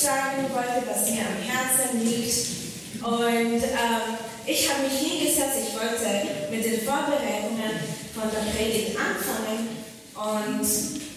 sagen 0.00 0.48
wollte, 0.52 0.82
was 0.88 1.10
mir 1.10 1.20
am 1.20 1.40
Herzen 1.44 2.00
liegt. 2.04 3.04
Und 3.04 3.62
ähm, 3.62 4.16
ich 4.46 4.68
habe 4.68 4.82
mich 4.88 4.98
hingesetzt, 4.98 5.60
ich 5.68 5.74
wollte 5.74 6.50
mit 6.50 6.64
den 6.64 6.80
Vorbereitungen 6.80 7.76
von 8.14 8.30
der 8.32 8.50
Predigt 8.50 8.96
anfangen 8.96 9.68
und 10.16 10.66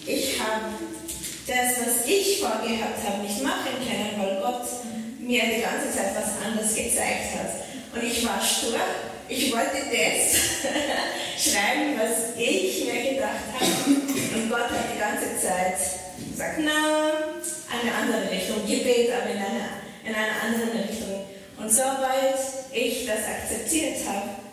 ich 0.06 0.38
habe 0.38 0.76
das, 1.46 1.80
was 1.80 2.06
ich 2.06 2.40
vorgehabt 2.40 3.00
habe, 3.06 3.22
nicht 3.22 3.42
machen 3.42 3.72
können, 3.80 4.14
weil 4.18 4.40
Gott 4.40 4.66
mir 5.18 5.42
die 5.44 5.62
ganze 5.62 5.92
Zeit 5.94 6.14
was 6.14 6.44
anderes 6.44 6.74
gezeigt 6.74 7.36
hat. 7.36 7.64
Und 7.94 8.02
ich 8.02 8.24
war 8.26 8.40
stur. 8.40 8.80
Ich 9.28 9.52
wollte 9.52 9.80
das 9.88 10.36
schreiben, 11.52 11.98
was 11.98 12.38
ich 12.38 12.84
mir 12.84 13.14
gedacht 13.14 13.48
habe. 13.54 13.90
Und 14.34 14.50
Gott 14.50 14.68
hat 14.68 14.84
die 14.94 14.98
ganze 14.98 15.40
Zeit 15.40 15.78
gesagt, 16.30 16.60
na, 16.62 17.14
eine 17.80 17.94
andere 17.94 18.30
Richtung, 18.30 18.66
Gebet, 18.66 19.10
aber 19.10 19.30
in 19.30 19.38
einer, 19.38 19.68
in 20.04 20.14
einer 20.14 20.38
anderen 20.42 20.86
Richtung. 20.86 21.26
Und 21.58 21.70
sobald 21.70 22.38
ich 22.72 23.06
das 23.06 23.24
akzeptiert 23.24 24.04
habe, 24.06 24.44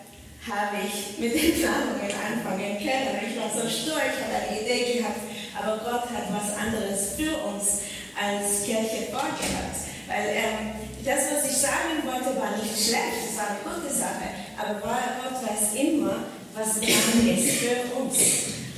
habe 0.42 0.76
ich 0.82 1.18
mit 1.18 1.34
den 1.34 1.54
Planungen 1.60 2.10
anfangen 2.10 2.78
können. 2.78 3.14
Ich 3.22 3.38
war 3.38 3.50
so 3.50 3.68
stur, 3.68 3.98
ich 4.02 4.18
hatte 4.18 4.42
eine 4.42 4.60
Idee 4.60 4.98
gehabt, 4.98 5.20
aber 5.54 5.78
Gott 5.78 6.10
hat 6.10 6.26
was 6.34 6.56
anderes 6.58 7.14
für 7.14 7.36
uns 7.46 7.86
als 8.18 8.64
Kirche 8.64 9.10
vorgehabt. 9.10 9.86
Weil 10.08 10.26
ähm, 10.34 10.74
das, 11.04 11.30
was 11.30 11.50
ich 11.50 11.56
sagen 11.56 12.02
wollte, 12.04 12.34
war 12.38 12.56
nicht 12.56 12.74
schlecht, 12.74 13.30
es 13.30 13.36
war 13.38 13.54
eine 13.54 13.62
gute 13.62 13.92
Sache, 13.92 14.34
aber 14.58 14.80
Gott 14.80 15.38
weiß 15.46 15.78
immer, 15.78 16.26
was 16.54 16.80
dran 16.80 17.28
ist 17.28 17.62
für 17.62 17.96
uns. 17.96 18.16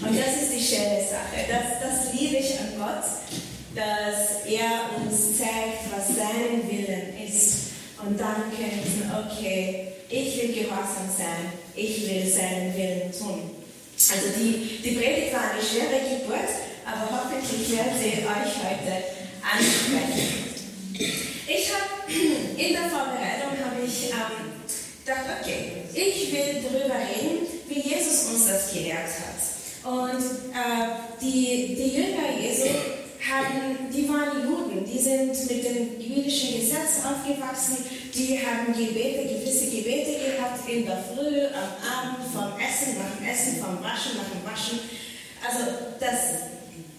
Und 0.01 0.19
das 0.19 0.43
ist 0.43 0.53
die 0.53 0.63
schöne 0.63 1.01
Sache. 1.01 1.49
Das, 1.49 1.81
das 1.81 2.13
liebe 2.13 2.37
ich 2.37 2.59
an 2.61 2.77
Gott, 2.77 3.05
dass 3.75 4.47
er 4.47 4.91
uns 4.97 5.39
zeigt, 5.39 5.91
was 5.91 6.17
sein 6.17 6.63
Willen 6.71 7.27
ist. 7.27 7.73
Und 8.05 8.19
dann 8.21 8.53
können 8.55 8.81
wir 8.83 9.09
sagen, 9.09 9.27
okay, 9.27 9.89
ich 10.09 10.37
will 10.37 10.65
gehorsam 10.65 11.09
sein, 11.17 11.53
ich 11.75 12.09
will 12.09 12.31
seinen 12.31 12.75
Willen 12.77 13.11
tun. 13.11 13.51
Also 13.97 14.29
die, 14.39 14.81
die 14.83 14.97
Predigt 14.97 15.33
war 15.33 15.53
eine 15.53 15.63
schwere 15.63 16.01
Geburt, 16.03 16.51
aber 16.85 17.09
hoffentlich 17.11 17.71
wird 17.71 17.99
sie 17.99 18.23
euch 18.23 18.55
heute 18.63 19.05
ansprechen. 19.43 20.45
Ich 21.47 21.73
habe 21.73 22.13
in 22.57 22.73
der 22.73 22.91
Vorbereitung 22.91 23.53
habe 23.65 23.85
ich 23.87 24.11
ähm, 24.11 24.53
gedacht, 25.05 25.41
okay, 25.41 25.85
ich 25.95 26.33
will 26.33 26.63
darüber 26.63 26.95
reden, 26.95 27.47
wie 27.69 27.81
Jesus 27.81 28.29
uns 28.31 28.47
das 28.47 28.73
gelehrt 28.73 28.99
hat. 28.99 29.91
Und 29.91 30.23
äh, 30.53 31.21
die, 31.21 31.75
die 31.75 31.97
Jünger 31.97 32.41
Jesu 32.41 32.69
haben, 33.31 33.91
die 33.93 34.09
waren 34.09 34.45
Juden, 34.45 34.85
die 34.85 34.99
sind 34.99 35.33
mit 35.51 35.65
dem 35.65 36.01
jüdischen 36.01 36.61
Gesetz 36.61 37.01
aufgewachsen, 37.05 37.79
die 38.15 38.39
haben 38.39 38.73
Gebete, 38.73 39.35
gewisse 39.35 39.67
Gebete 39.67 40.19
gehabt 40.19 40.69
in 40.69 40.85
der 40.85 41.03
Früh, 41.03 41.47
am 41.49 41.73
Abend, 41.81 42.25
vom 42.33 42.59
Essen, 42.61 42.99
nach 42.99 43.17
dem 43.17 43.27
Essen, 43.27 43.63
vom 43.63 43.83
Waschen, 43.83 44.17
nach 44.17 44.29
dem 44.29 44.45
Waschen. 44.45 44.81
Also 45.47 45.65
das, 46.01 46.51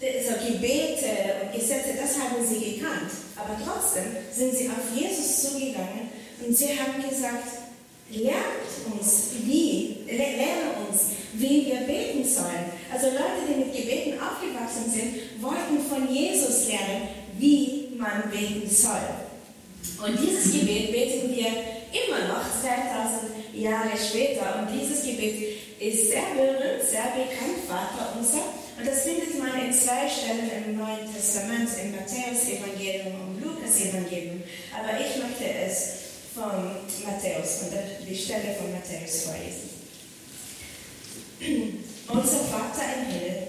also 0.02 0.46
Gebete 0.46 1.42
und 1.42 1.52
Gesetze, 1.52 1.94
das 2.00 2.18
haben 2.18 2.42
sie 2.46 2.76
gekannt. 2.76 3.10
Aber 3.36 3.56
trotzdem 3.64 4.04
sind 4.32 4.56
sie 4.56 4.68
auf 4.68 4.84
Jesus 4.94 5.42
zugegangen 5.42 6.10
und 6.44 6.56
sie 6.56 6.68
haben 6.68 7.02
gesagt, 7.08 7.66
lernt 8.10 8.98
uns, 8.98 9.30
wie, 9.44 9.98
lehre 10.06 10.86
uns, 10.88 11.10
wie 11.34 11.66
wir 11.66 11.80
beten 11.86 12.24
sollen. 12.24 12.75
Also 12.92 13.06
Leute, 13.06 13.44
die 13.48 13.64
mit 13.64 13.74
Gebeten 13.74 14.18
aufgewachsen 14.20 14.90
sind, 14.90 15.42
wollten 15.42 15.84
von 15.88 16.12
Jesus 16.12 16.68
lernen, 16.68 17.08
wie 17.38 17.88
man 17.96 18.30
beten 18.30 18.68
soll. 18.68 19.26
Und 20.04 20.18
dieses 20.20 20.52
Gebet 20.52 20.92
beten 20.92 21.34
wir 21.34 21.46
immer 21.46 22.28
noch 22.28 22.44
2000 22.44 23.54
Jahre 23.54 23.96
später. 23.96 24.60
Und 24.60 24.68
dieses 24.78 25.04
Gebet 25.04 25.56
ist 25.78 26.08
sehr 26.10 26.34
berühmt, 26.34 26.82
sehr 26.82 27.12
bekannt, 27.16 27.64
Vater 27.68 28.16
unser. 28.18 28.42
Und 28.78 28.86
das 28.86 29.02
findet 29.02 29.38
man 29.38 29.58
in 29.58 29.72
zwei 29.72 30.08
Stellen 30.08 30.50
im 30.66 30.76
Neuen 30.78 31.12
Testament, 31.12 31.68
im 31.82 31.92
Matthäus-Evangelium 31.92 33.14
und 33.28 33.42
Lukas-Evangelium. 33.42 34.42
Aber 34.76 35.00
ich 35.00 35.16
möchte 35.16 35.44
es 35.66 36.06
von 36.34 36.76
Matthäus, 37.04 37.70
der, 37.72 38.04
die 38.06 38.14
Stelle 38.14 38.54
von 38.58 38.70
Matthäus 38.72 39.24
vorlesen. 39.24 39.70
Unser 42.08 42.44
Vater 42.44 42.84
im 43.00 43.06
Himmel, 43.12 43.48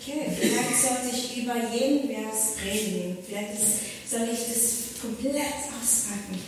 okay, 0.00 0.30
vielleicht 0.38 0.80
sollte 0.80 1.14
ich 1.14 1.36
über 1.42 1.54
jeden 1.72 2.08
Vers 2.08 2.56
reden. 2.64 3.18
Vielleicht 3.26 3.60
soll 4.08 4.28
ich 4.32 4.46
das 4.48 5.00
komplett 5.00 5.54
auspacken. 5.80 6.40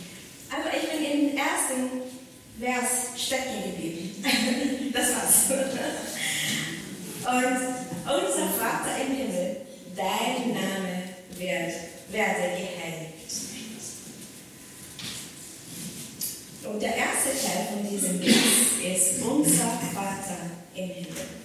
Aber 0.49 0.75
ich 0.75 0.89
bin 0.89 1.29
im 1.29 1.37
ersten 1.37 2.01
Vers 2.59 3.21
stecken 3.21 3.63
geblieben. 3.71 4.23
das 4.93 5.09
war's. 5.15 5.59
Und 7.25 7.57
unser 8.05 8.49
Vater 8.59 9.01
im 9.01 9.15
Himmel, 9.15 9.57
dein 9.95 10.53
Name 10.53 11.03
wird, 11.37 11.73
werde 12.09 12.41
geheiligt. 12.41 13.13
Und 16.65 16.81
der 16.81 16.95
erste 16.95 17.29
Teil 17.29 17.67
von 17.73 17.89
diesem 17.89 18.21
Vers 18.21 18.35
ist 18.83 19.21
unser 19.21 19.79
Vater 19.93 20.51
im 20.75 20.89
Himmel. 20.89 21.42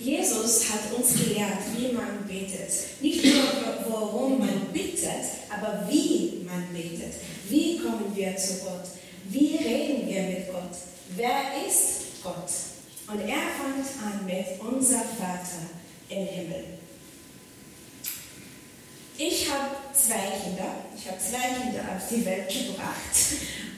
Jesus 0.00 0.70
hat 0.70 0.92
uns 0.96 1.12
gelehrt, 1.12 1.58
wie 1.76 1.92
man 1.92 2.26
betet. 2.26 2.70
Nicht 3.00 3.24
nur, 3.24 3.42
worum 3.88 4.38
man 4.38 4.66
bittet, 4.72 5.24
aber 5.50 5.86
wie 5.88 6.44
man 6.46 6.66
betet. 6.72 7.14
Wie 7.48 7.78
kommen 7.78 8.14
wir 8.14 8.36
zu 8.36 8.64
Gott? 8.64 8.84
Wie 9.30 9.56
reden 9.56 10.06
wir 10.08 10.22
mit 10.22 10.52
Gott? 10.52 10.76
Wer 11.16 11.66
ist 11.66 12.22
Gott? 12.22 12.50
Und 13.10 13.20
er 13.20 13.26
fängt 13.26 13.86
an 14.04 14.26
mit 14.26 14.60
unser 14.60 15.00
Vater 15.00 15.68
im 16.08 16.26
Himmel. 16.26 16.64
Ich 19.20 19.50
habe 19.50 19.74
zwei 19.92 20.30
Kinder. 20.38 20.76
Ich 20.96 21.08
habe 21.10 21.18
zwei 21.18 21.48
Kinder 21.58 21.82
auf 21.90 22.06
die 22.08 22.24
Welt 22.24 22.48
gebracht. 22.48 23.18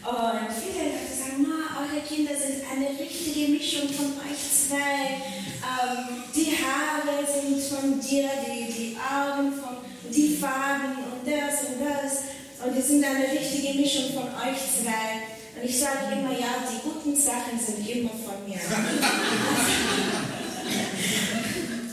Und 0.05 0.53
viele 0.53 0.93
Leute 0.93 1.09
sagen, 1.17 1.41
Ma, 1.41 1.81
eure 1.81 2.05
Kinder 2.05 2.33
sind 2.37 2.61
eine 2.71 2.91
richtige 3.01 3.51
Mischung 3.51 3.89
von 3.89 4.21
euch 4.21 4.37
zwei. 4.37 5.17
Ähm, 5.65 6.25
die 6.37 6.53
Haare 6.61 7.25
sind 7.25 7.57
von 7.73 7.99
dir, 7.99 8.29
die, 8.45 8.69
die 8.71 8.97
Augen, 9.01 9.55
von, 9.55 9.79
die 10.13 10.37
Farben 10.37 11.09
und 11.09 11.25
das 11.25 11.65
und 11.73 11.81
das. 11.89 12.25
Und 12.63 12.77
die 12.77 12.83
sind 12.83 13.03
eine 13.03 13.33
richtige 13.33 13.81
Mischung 13.81 14.13
von 14.13 14.29
euch 14.45 14.61
zwei. 14.61 15.25
Und 15.57 15.65
ich 15.65 15.81
sage 15.81 16.21
immer, 16.21 16.33
ja, 16.39 16.69
die 16.69 16.81
guten 16.87 17.17
Sachen 17.17 17.59
sind 17.59 17.89
immer 17.89 18.11
von 18.11 18.45
mir. 18.47 18.61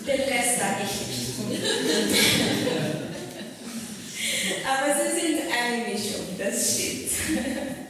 Den 0.06 0.20
Rest 0.20 0.60
sage 0.60 0.84
ich 0.84 1.00
nicht. 1.48 1.68
Aber 4.66 4.94
sie 4.96 5.20
sind 5.20 5.40
eine 5.52 5.94
Mischung, 5.94 6.26
das 6.38 6.74
stimmt. 6.74 7.12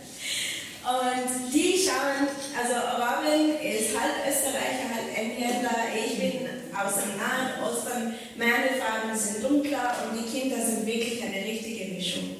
Und 0.88 1.54
die 1.54 1.75
schauen, 1.77 2.27
also 2.56 2.75
Robin 2.95 3.59
ist 3.59 3.92
halb 4.00 4.24
Österreicher, 4.24 4.88
halb 4.95 5.18
Engländer, 5.18 5.75
ich 5.94 6.18
bin 6.18 6.48
aus 6.74 6.94
dem 7.04 7.18
Nahen 7.18 7.62
Osten, 7.62 8.15
meine 8.38 8.80
Farben 8.80 9.18
sind 9.18 9.44
dunkler 9.44 9.95
und 10.06 10.18
die 10.18 10.31
Kinder 10.31 10.56
sind 10.65 10.86
wirklich 10.86 11.21
eine 11.21 11.44
richtige 11.44 11.94
Mischung. 11.94 12.38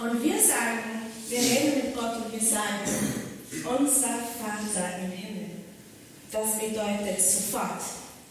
Und 0.00 0.22
wir 0.22 0.40
sagen, 0.40 1.10
wir 1.28 1.38
reden 1.38 1.82
mit 1.82 1.96
Gott 1.96 2.16
und 2.24 2.32
wir 2.32 2.48
sagen, 2.48 2.84
unser 3.64 4.18
Vater 4.38 4.98
im 5.02 5.10
Himmel. 5.10 5.50
Das 6.30 6.58
bedeutet 6.60 7.20
sofort, 7.20 7.82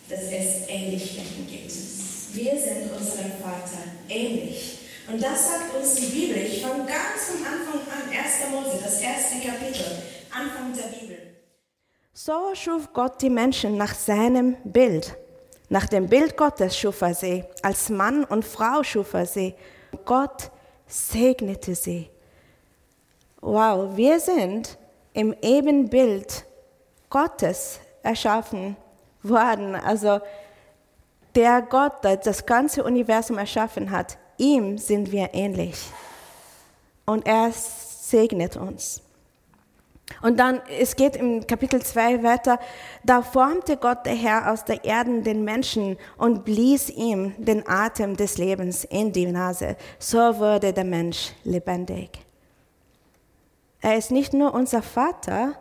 dass 0.07 0.21
es 0.21 0.69
Ähnlichkeiten 0.69 1.47
gibt. 1.49 2.02
Wir 2.33 2.59
sind 2.59 2.91
unserem 2.91 3.31
Vater 3.33 3.83
ähnlich. 4.09 4.79
Und 5.07 5.21
das 5.21 5.49
sagt 5.49 5.75
uns 5.79 5.93
die 5.95 6.07
Bibel. 6.07 6.37
Ich 6.37 6.63
fange 6.63 6.85
ganz 6.85 7.29
am 7.29 7.45
Anfang 7.45 7.81
an, 7.93 8.09
1. 8.09 8.49
Mose, 8.51 8.81
das 8.83 9.01
erste 9.01 9.35
Kapitel, 9.47 9.85
Anfang 10.31 10.73
der 10.75 10.97
Bibel. 10.97 11.17
So 12.11 12.55
schuf 12.55 12.91
Gott 12.91 13.21
die 13.21 13.29
Menschen 13.29 13.77
nach 13.77 13.93
seinem 13.93 14.55
Bild. 14.63 15.15
Nach 15.69 15.85
dem 15.85 16.07
Bild 16.07 16.35
Gottes 16.35 16.75
schuf 16.75 17.01
er 17.01 17.13
sie. 17.13 17.43
Als 17.61 17.89
Mann 17.89 18.23
und 18.23 18.45
Frau 18.45 18.81
schuf 18.81 19.13
er 19.13 19.27
sie. 19.27 19.53
Gott 20.03 20.49
segnete 20.87 21.75
sie. 21.75 22.09
Wow, 23.41 23.95
wir 23.95 24.19
sind 24.19 24.79
im 25.13 25.35
Ebenbild 25.39 26.45
Gottes 27.11 27.79
erschaffen 28.01 28.75
worden. 29.21 29.75
Also 29.75 30.19
der 31.35 31.61
Gott, 31.61 32.03
der 32.03 32.17
das 32.17 32.45
ganze 32.45 32.83
Universum 32.83 33.37
erschaffen 33.37 33.91
hat, 33.91 34.17
ihm 34.37 34.77
sind 34.77 35.11
wir 35.11 35.33
ähnlich. 35.33 35.75
Und 37.05 37.25
er 37.25 37.51
segnet 37.51 38.57
uns. 38.57 39.01
Und 40.21 40.39
dann, 40.39 40.61
es 40.79 40.95
geht 40.95 41.15
im 41.15 41.47
Kapitel 41.47 41.81
2 41.81 42.23
weiter, 42.23 42.59
da 43.03 43.21
formte 43.21 43.77
Gott 43.77 44.05
der 44.05 44.15
Herr 44.15 44.51
aus 44.51 44.63
der 44.65 44.83
Erde 44.83 45.21
den 45.21 45.43
Menschen 45.43 45.97
und 46.17 46.45
blies 46.45 46.89
ihm 46.89 47.33
den 47.37 47.67
Atem 47.67 48.15
des 48.15 48.37
Lebens 48.37 48.83
in 48.83 49.11
die 49.11 49.25
Nase. 49.25 49.75
So 49.99 50.37
wurde 50.37 50.73
der 50.73 50.83
Mensch 50.83 51.31
lebendig. 51.43 52.09
Er 53.81 53.97
ist 53.97 54.11
nicht 54.11 54.33
nur 54.33 54.53
unser 54.53 54.81
Vater, 54.81 55.55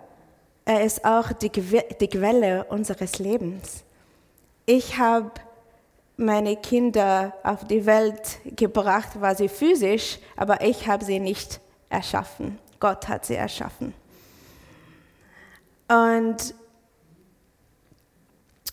er 0.65 0.85
ist 0.85 1.05
auch 1.05 1.33
die, 1.33 1.51
die 1.51 2.09
Quelle 2.09 2.65
unseres 2.65 3.19
Lebens. 3.19 3.83
Ich 4.65 4.99
habe 4.99 5.33
meine 6.17 6.57
Kinder 6.57 7.35
auf 7.43 7.67
die 7.67 7.87
Welt 7.87 8.39
gebracht, 8.57 9.21
war 9.21 9.35
sie 9.35 9.49
physisch, 9.49 10.19
aber 10.37 10.63
ich 10.63 10.87
habe 10.87 11.05
sie 11.05 11.19
nicht 11.19 11.61
erschaffen. 11.89 12.59
Gott 12.81 13.09
hat 13.09 13.25
sie 13.25 13.35
erschaffen. 13.35 13.95
Und 15.89 16.55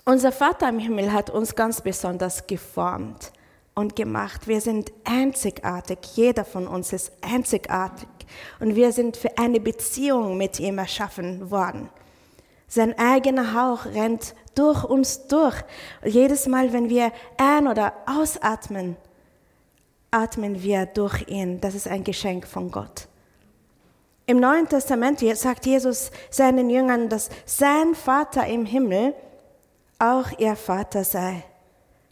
unser 0.06 0.32
Vater 0.32 0.70
im 0.70 0.80
Himmel 0.80 1.12
hat 1.12 1.30
uns 1.30 1.54
ganz 1.56 1.82
besonders 1.82 2.48
geformt 2.48 3.32
und 3.76 3.96
gemacht. 3.96 4.48
Wir 4.48 4.62
sind 4.62 4.92
einzigartig. 5.04 6.00
Jeder 6.16 6.46
von 6.46 6.68
uns 6.68 6.94
ist 6.94 7.12
einzigartig 7.22 8.08
und 8.60 8.76
wir 8.76 8.92
sind 8.92 9.18
für 9.18 9.38
eine 9.38 9.60
Beziehung 9.60 10.38
mit 10.38 10.60
ihm 10.60 10.78
erschaffen 10.78 11.52
worden. 11.52 11.90
Sein 12.70 12.98
eigener 12.98 13.54
Hauch 13.54 13.86
rennt 13.86 14.36
durch 14.56 14.84
uns 14.84 15.28
durch. 15.28 15.56
Jedes 16.06 16.48
Mal, 16.48 16.72
wenn 16.72 16.90
wir 16.90 17.12
ein- 17.38 17.68
oder 17.68 17.94
ausatmen, 18.06 18.96
atmen 20.12 20.62
wir 20.64 20.86
durch 20.86 21.28
ihn. 21.28 21.60
Das 21.60 21.76
ist 21.76 21.88
ein 21.88 22.04
Geschenk 22.04 22.48
von 22.48 22.72
Gott. 22.72 23.08
Im 24.28 24.40
Neuen 24.40 24.70
Testament 24.70 25.20
sagt 25.36 25.66
Jesus 25.66 26.12
seinen 26.30 26.70
Jüngern, 26.70 27.10
dass 27.10 27.30
sein 27.46 27.96
Vater 27.96 28.46
im 28.46 28.66
Himmel 28.66 29.16
auch 29.98 30.28
ihr 30.38 30.56
Vater 30.56 31.04
sei. 31.04 31.44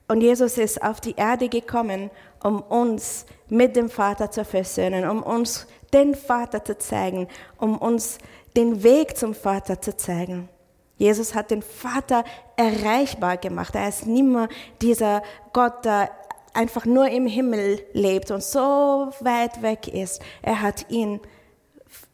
Und 0.08 0.22
Jesus 0.22 0.58
ist 0.58 0.82
auf 0.82 1.00
die 1.00 1.16
Erde 1.16 1.50
gekommen, 1.50 2.10
um 2.42 2.62
uns 2.62 3.26
mit 3.50 3.76
dem 3.76 3.90
Vater 3.90 4.32
zu 4.32 4.46
versöhnen, 4.46 5.08
um 5.08 5.22
uns 5.22 5.68
den 5.94 6.16
Vater 6.16 6.64
zu 6.64 6.78
zeigen, 6.78 7.28
um 7.58 7.78
uns 7.78 8.18
den 8.58 8.84
Weg 8.84 9.16
zum 9.16 9.34
Vater 9.34 9.80
zu 9.80 9.96
zeigen. 9.96 10.50
Jesus 10.98 11.36
hat 11.36 11.52
den 11.52 11.62
Vater 11.62 12.24
erreichbar 12.56 13.38
gemacht. 13.38 13.76
Er 13.76 13.88
ist 13.88 14.08
nicht 14.08 14.24
mehr 14.24 14.50
dieser 14.82 15.22
Gott, 15.54 15.86
der 15.86 16.10
einfach 16.54 16.86
nur 16.86 17.08
im 17.08 17.28
Himmel 17.28 17.80
lebt 17.94 18.32
und 18.32 18.44
so 18.44 19.12
weit 19.20 19.62
weg 19.62 19.88
ist. 19.88 20.22
Er 20.42 20.60
hat 20.62 20.90
ihn 20.90 21.20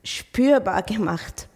spürbar 0.04 0.84
gemacht. 0.84 1.48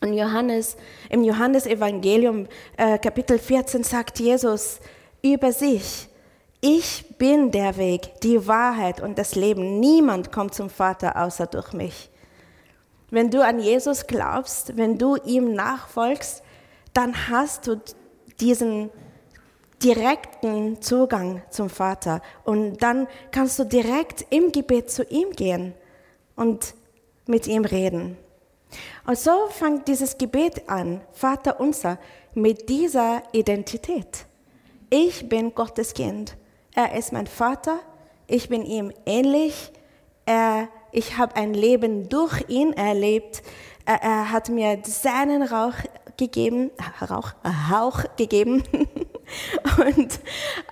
Und 0.00 0.14
Johannes, 0.14 0.76
im 1.10 1.22
Johannesevangelium 1.22 2.46
äh, 2.78 2.98
Kapitel 2.98 3.38
14 3.38 3.84
sagt 3.84 4.18
Jesus 4.20 4.80
über 5.22 5.52
sich, 5.52 6.08
ich 6.60 7.18
bin 7.18 7.50
der 7.50 7.76
Weg, 7.76 8.20
die 8.22 8.46
Wahrheit 8.46 9.00
und 9.00 9.18
das 9.18 9.34
Leben. 9.34 9.80
Niemand 9.80 10.32
kommt 10.32 10.54
zum 10.54 10.70
Vater 10.70 11.22
außer 11.22 11.46
durch 11.46 11.72
mich. 11.72 12.10
Wenn 13.10 13.30
du 13.30 13.44
an 13.44 13.58
Jesus 13.58 14.06
glaubst, 14.06 14.76
wenn 14.76 14.98
du 14.98 15.16
ihm 15.16 15.54
nachfolgst, 15.54 16.42
dann 16.92 17.28
hast 17.28 17.66
du 17.66 17.80
diesen 18.40 18.90
direkten 19.82 20.82
Zugang 20.82 21.42
zum 21.50 21.70
Vater 21.70 22.20
und 22.44 22.82
dann 22.82 23.06
kannst 23.30 23.58
du 23.58 23.64
direkt 23.64 24.26
im 24.30 24.52
Gebet 24.52 24.90
zu 24.90 25.04
ihm 25.04 25.30
gehen 25.30 25.74
und 26.36 26.74
mit 27.26 27.46
ihm 27.46 27.64
reden. 27.64 28.16
Und 29.06 29.18
so 29.18 29.48
fängt 29.48 29.88
dieses 29.88 30.18
Gebet 30.18 30.68
an, 30.68 31.00
Vater 31.12 31.60
unser, 31.60 31.98
mit 32.34 32.68
dieser 32.68 33.22
Identität. 33.32 34.26
Ich 34.90 35.28
bin 35.28 35.54
Gottes 35.54 35.94
Kind. 35.94 36.36
Er 36.74 36.94
ist 36.94 37.12
mein 37.12 37.26
Vater, 37.26 37.78
ich 38.26 38.48
bin 38.48 38.64
ihm 38.64 38.92
ähnlich, 39.06 39.72
er, 40.26 40.68
ich 40.92 41.16
habe 41.18 41.36
ein 41.36 41.54
Leben 41.54 42.08
durch 42.08 42.44
ihn 42.48 42.72
erlebt, 42.72 43.42
er, 43.84 44.02
er 44.02 44.32
hat 44.32 44.48
mir 44.48 44.80
seinen 44.84 45.42
Rauch 45.42 45.74
gegeben, 46.16 46.70
Rauch, 47.00 47.32
Hauch 47.70 48.04
gegeben 48.16 48.62
und 49.78 50.20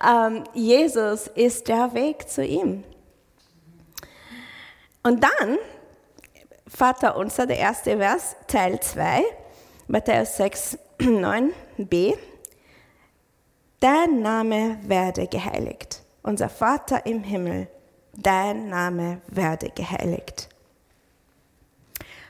ähm, 0.07 0.43
Jesus 0.53 1.27
ist 1.27 1.67
der 1.67 1.93
Weg 1.93 2.29
zu 2.29 2.45
ihm. 2.45 2.83
Und 5.03 5.23
dann, 5.23 5.57
Vater 6.67 7.15
unser, 7.15 7.47
der 7.47 7.57
erste 7.57 7.97
Vers, 7.97 8.35
Teil 8.47 8.79
2, 8.79 9.23
Matthäus 9.87 10.35
6, 10.37 10.77
9b, 10.99 12.17
dein 13.79 14.21
Name 14.21 14.77
werde 14.83 15.27
geheiligt. 15.27 16.01
Unser 16.23 16.49
Vater 16.49 17.05
im 17.05 17.23
Himmel, 17.23 17.69
dein 18.17 18.69
Name 18.69 19.21
werde 19.27 19.69
geheiligt. 19.69 20.49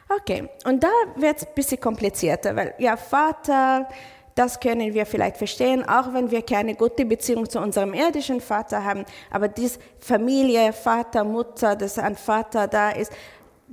Okay, 0.09 0.47
und 0.65 0.83
da 0.83 0.91
wird 1.15 1.37
es 1.37 1.47
ein 1.47 1.53
bisschen 1.53 1.81
komplizierter, 1.81 2.55
weil 2.55 2.73
ja, 2.77 2.95
Vater, 2.95 3.89
das 4.35 4.59
können 4.59 4.93
wir 4.93 5.05
vielleicht 5.05 5.37
verstehen, 5.37 5.87
auch 5.87 6.13
wenn 6.13 6.31
wir 6.31 6.43
keine 6.43 6.75
gute 6.75 7.05
Beziehung 7.05 7.49
zu 7.49 7.59
unserem 7.59 7.93
irdischen 7.93 8.39
Vater 8.39 8.85
haben. 8.85 9.03
Aber 9.31 9.47
diese 9.47 9.79
Familie, 9.99 10.71
Vater, 10.71 11.23
Mutter, 11.23 11.75
dass 11.75 11.97
ein 11.97 12.15
Vater 12.15 12.67
da 12.67 12.91
ist, 12.91 13.11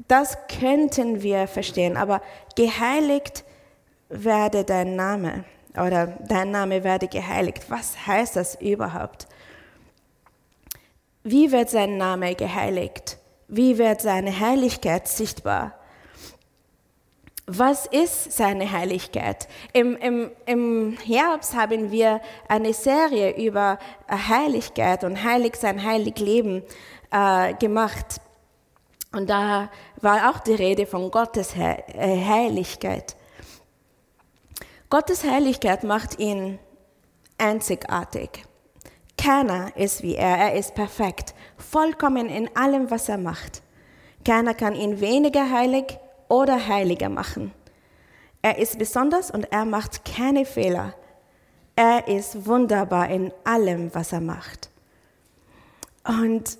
das 0.08 0.36
könnten 0.48 1.22
wir 1.22 1.46
verstehen. 1.46 1.96
Aber 1.96 2.20
geheiligt 2.56 3.44
werde 4.08 4.64
dein 4.64 4.96
Name 4.96 5.44
oder 5.76 6.06
dein 6.06 6.50
Name 6.50 6.82
werde 6.82 7.08
geheiligt. 7.08 7.66
Was 7.68 8.06
heißt 8.06 8.36
das 8.36 8.54
überhaupt? 8.60 9.28
Wie 11.26 11.52
wird 11.52 11.70
sein 11.70 11.96
Name 11.96 12.34
geheiligt? 12.34 13.16
Wie 13.48 13.78
wird 13.78 14.02
seine 14.02 14.38
Heiligkeit 14.38 15.08
sichtbar? 15.08 15.72
Was 17.46 17.86
ist 17.86 18.32
seine 18.32 18.70
Heiligkeit? 18.70 19.48
Im, 19.72 19.96
im, 19.96 20.30
Im 20.44 20.98
Herbst 21.02 21.56
haben 21.56 21.90
wir 21.90 22.20
eine 22.46 22.74
Serie 22.74 23.36
über 23.36 23.78
Heiligkeit 24.10 25.02
und 25.02 25.24
heilig 25.24 25.56
sein, 25.56 25.82
heilig 25.82 26.18
Leben 26.18 26.62
äh, 27.10 27.54
gemacht. 27.54 28.20
Und 29.12 29.30
da 29.30 29.70
war 30.02 30.30
auch 30.30 30.40
die 30.40 30.54
Rede 30.54 30.84
von 30.84 31.10
Gottes 31.10 31.56
Heiligkeit. 31.56 33.16
Gottes 34.90 35.24
Heiligkeit 35.24 35.84
macht 35.84 36.18
ihn 36.18 36.58
einzigartig. 37.38 38.44
Keiner 39.16 39.76
ist 39.76 40.02
wie 40.02 40.16
er, 40.16 40.36
er 40.36 40.54
ist 40.54 40.74
perfekt, 40.74 41.34
vollkommen 41.56 42.28
in 42.28 42.54
allem, 42.56 42.90
was 42.90 43.08
er 43.08 43.18
macht. 43.18 43.62
Keiner 44.24 44.54
kann 44.54 44.74
ihn 44.74 45.00
weniger 45.00 45.50
heilig 45.50 45.98
oder 46.28 46.66
heiliger 46.66 47.08
machen. 47.08 47.52
Er 48.42 48.58
ist 48.58 48.78
besonders 48.78 49.30
und 49.30 49.50
er 49.52 49.64
macht 49.64 50.04
keine 50.04 50.44
Fehler. 50.44 50.94
Er 51.76 52.08
ist 52.08 52.46
wunderbar 52.46 53.08
in 53.08 53.32
allem, 53.44 53.94
was 53.94 54.12
er 54.12 54.20
macht. 54.20 54.70
Und 56.06 56.58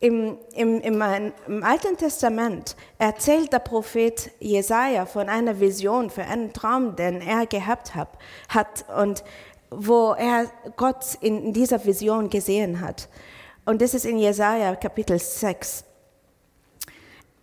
im, 0.00 0.38
im, 0.54 0.80
im, 0.80 1.32
im, 1.48 1.64
Alten 1.64 1.96
Testament 1.96 2.76
erzählt 2.98 3.52
der 3.52 3.58
Prophet 3.58 4.30
Jesaja 4.38 5.06
von 5.06 5.28
einer 5.28 5.58
Vision, 5.58 6.08
für 6.08 6.22
einen 6.22 6.52
Traum, 6.52 6.94
den 6.94 7.20
er 7.20 7.46
gehabt 7.46 7.96
hat, 7.96 8.10
hat 8.48 8.84
und 8.96 9.24
wo 9.70 10.12
er 10.12 10.46
Gott 10.76 11.16
in 11.20 11.52
dieser 11.52 11.84
Vision 11.84 12.30
gesehen 12.30 12.80
hat. 12.80 13.08
Und 13.64 13.82
das 13.82 13.94
ist 13.94 14.06
in 14.06 14.18
Jesaja 14.18 14.76
Kapitel 14.76 15.18
6. 15.18 15.84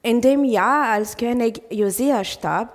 In 0.01 0.21
dem 0.21 0.43
Jahr, 0.43 0.91
als 0.91 1.17
König 1.17 1.61
Josia 1.69 2.23
starb, 2.23 2.69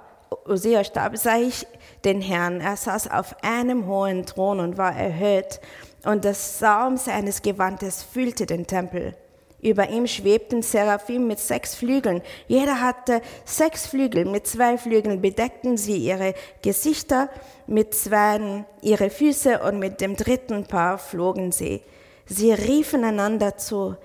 Josia 0.47 0.85
starb, 0.85 1.17
sah 1.17 1.37
ich 1.37 1.67
den 2.05 2.21
Herrn. 2.21 2.61
Er 2.61 2.77
saß 2.77 3.11
auf 3.11 3.37
einem 3.43 3.87
hohen 3.87 4.27
Thron 4.27 4.61
und 4.61 4.79
war 4.79 4.95
erhöht, 4.95 5.61
und 6.05 6.25
das 6.25 6.59
Saum 6.59 6.97
seines 6.97 7.43
Gewandes 7.43 8.03
füllte 8.03 8.47
den 8.47 8.67
Tempel. 8.67 9.15
Über 9.63 9.91
ihm 9.91 10.07
schwebten 10.07 10.63
Seraphim 10.63 11.27
mit 11.27 11.39
sechs 11.39 11.75
Flügeln. 11.75 12.23
Jeder 12.49 12.81
hatte 12.81 13.21
sechs 13.45 13.87
Flügel. 13.87 14.25
Mit 14.25 14.47
zwei 14.47 14.79
Flügeln 14.79 15.21
bedeckten 15.21 15.77
sie 15.77 15.97
ihre 15.97 16.35
Gesichter, 16.63 17.29
mit 17.67 17.95
zwei 17.95 18.65
ihre 18.81 19.11
Füße 19.11 19.61
und 19.61 19.79
mit 19.79 20.01
dem 20.01 20.17
dritten 20.17 20.65
Paar 20.65 20.99
flogen 20.99 21.53
sie. 21.53 21.83
Sie 22.27 22.53
riefen 22.53 23.05
einander 23.05 23.57
zu, 23.57 23.97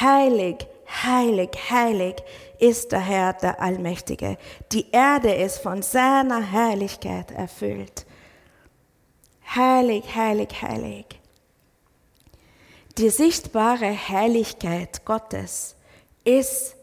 Heilig, 0.00 0.66
heilig, 1.04 1.50
heilig 1.70 2.16
ist 2.58 2.92
der 2.92 3.00
Herr, 3.00 3.32
der 3.34 3.60
Allmächtige. 3.60 4.38
Die 4.72 4.90
Erde 4.90 5.34
ist 5.34 5.58
von 5.58 5.82
seiner 5.82 6.40
Herrlichkeit 6.40 7.30
erfüllt. 7.30 8.06
Heilig, 9.54 10.04
heilig, 10.14 10.48
heilig. 10.62 11.06
Die 12.96 13.10
sichtbare 13.10 13.86
Herrlichkeit 13.86 15.04
Gottes 15.04 15.74
ist 16.22 16.76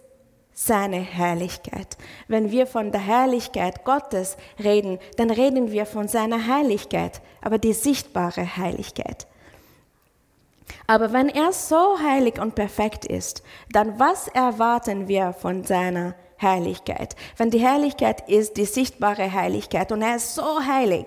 seine 0.54 1.00
Herrlichkeit. 1.00 1.98
Wenn 2.28 2.52
wir 2.52 2.68
von 2.68 2.92
der 2.92 3.00
Herrlichkeit 3.00 3.86
Gottes 3.86 4.36
reden, 4.62 5.00
dann 5.16 5.32
reden 5.32 5.72
wir 5.72 5.86
von 5.86 6.10
seiner 6.10 6.38
Herrlichkeit, 6.38 7.22
aber 7.42 7.60
die 7.60 7.72
sichtbare 7.72 8.42
Herrlichkeit. 8.42 9.26
Aber 10.86 11.14
wenn 11.14 11.30
er 11.30 11.54
so 11.54 11.98
heilig 12.04 12.42
und 12.42 12.56
perfekt 12.56 13.06
ist, 13.06 13.42
dann 13.72 13.98
was 13.98 14.28
erwarten 14.28 15.08
wir 15.08 15.32
von 15.32 15.64
seiner 15.64 16.16
Herrlichkeit? 16.36 17.16
Wenn 17.38 17.52
die 17.52 17.60
Herrlichkeit 17.60 18.28
ist 18.28 18.58
die 18.58 18.66
sichtbare 18.66 19.32
Heiligkeit 19.32 19.94
und 19.94 20.02
er 20.02 20.18
ist 20.18 20.36
so 20.36 20.60
heilig, 20.66 21.06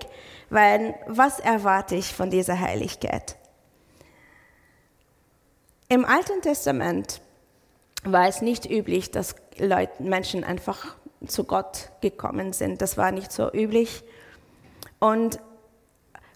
weil 0.49 0.95
was 1.05 1.39
erwarte 1.39 1.93
ich 1.93 2.11
von 2.11 2.31
dieser 2.31 2.59
Heiligkeit? 2.59 3.35
Im 5.87 6.03
Alten 6.03 6.41
Testament 6.41 7.21
war 8.03 8.27
es 8.27 8.41
nicht 8.41 8.69
üblich, 8.69 9.11
dass 9.11 9.35
Leute, 9.57 10.01
Menschen 10.01 10.43
einfach 10.43 10.95
zu 11.27 11.43
Gott 11.43 11.89
gekommen 12.01 12.53
sind. 12.53 12.81
Das 12.81 12.97
war 12.97 13.11
nicht 13.11 13.31
so 13.31 13.51
üblich. 13.51 14.03
Und 14.99 15.39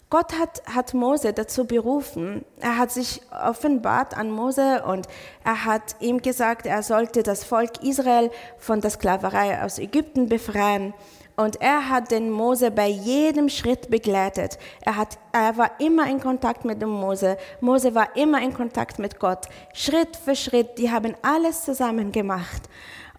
Gott 0.08 0.38
hat, 0.38 0.62
hat 0.66 0.94
Mose 0.94 1.32
dazu 1.32 1.66
berufen. 1.66 2.44
Er 2.60 2.78
hat 2.78 2.92
sich 2.92 3.22
offenbart 3.30 4.16
an 4.16 4.30
Mose 4.30 4.82
und 4.84 5.06
er 5.44 5.64
hat 5.64 5.96
ihm 6.00 6.22
gesagt, 6.22 6.66
er 6.66 6.82
sollte 6.82 7.22
das 7.22 7.44
Volk 7.44 7.82
Israel 7.82 8.30
von 8.58 8.80
der 8.80 8.90
Sklaverei 8.90 9.62
aus 9.62 9.78
Ägypten 9.78 10.28
befreien. 10.28 10.94
Und 11.40 11.62
er 11.62 11.88
hat 11.88 12.10
den 12.10 12.30
Mose 12.30 12.70
bei 12.70 12.86
jedem 12.86 13.48
Schritt 13.48 13.88
begleitet. 13.88 14.58
Er, 14.82 14.98
hat, 14.98 15.16
er 15.32 15.56
war 15.56 15.70
immer 15.80 16.06
in 16.06 16.20
Kontakt 16.20 16.66
mit 16.66 16.82
dem 16.82 16.90
Mose. 16.90 17.38
Mose 17.62 17.94
war 17.94 18.14
immer 18.14 18.42
in 18.42 18.52
Kontakt 18.52 18.98
mit 18.98 19.18
Gott. 19.18 19.46
Schritt 19.72 20.18
für 20.22 20.36
Schritt, 20.36 20.76
die 20.76 20.90
haben 20.90 21.14
alles 21.22 21.64
zusammen 21.64 22.12
gemacht. 22.12 22.68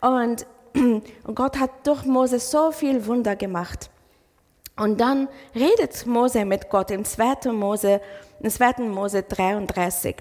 Und, 0.01 0.45
und 0.75 1.33
Gott 1.33 1.57
hat 1.57 1.71
durch 1.83 2.05
Mose 2.05 2.37
so 2.37 2.71
viel 2.71 3.07
Wunder 3.07 3.35
gemacht. 3.35 3.89
Und 4.77 5.01
dann 5.01 5.27
redet 5.55 6.05
Mose 6.05 6.45
mit 6.45 6.69
Gott 6.69 6.91
im 6.91 7.03
2. 7.03 7.51
Mose, 7.51 8.01
im 8.39 8.51
2. 8.51 8.83
Mose 8.83 9.23
33. 9.23 10.17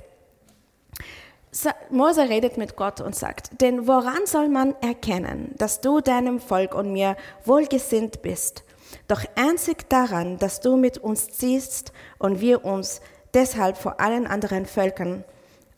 Mose 1.91 2.29
redet 2.29 2.57
mit 2.57 2.77
Gott 2.77 3.01
und 3.01 3.17
sagt, 3.17 3.61
denn 3.61 3.89
woran 3.89 4.27
soll 4.27 4.49
man 4.49 4.75
erkennen, 4.81 5.55
dass 5.59 5.81
du 5.81 6.01
deinem 6.01 6.41
Volk 6.41 6.75
und 6.75 6.93
mir 6.93 7.17
wohlgesinnt 7.45 8.23
bist? 8.23 8.63
Doch 9.09 9.25
einzig 9.35 9.89
daran, 9.89 10.39
dass 10.39 10.61
du 10.61 10.77
mit 10.77 10.99
uns 10.99 11.29
ziehst 11.31 11.93
und 12.19 12.41
wir 12.41 12.65
uns 12.65 13.01
deshalb 13.35 13.77
vor 13.77 14.01
allen 14.01 14.27
anderen 14.27 14.67
Völkern 14.67 15.25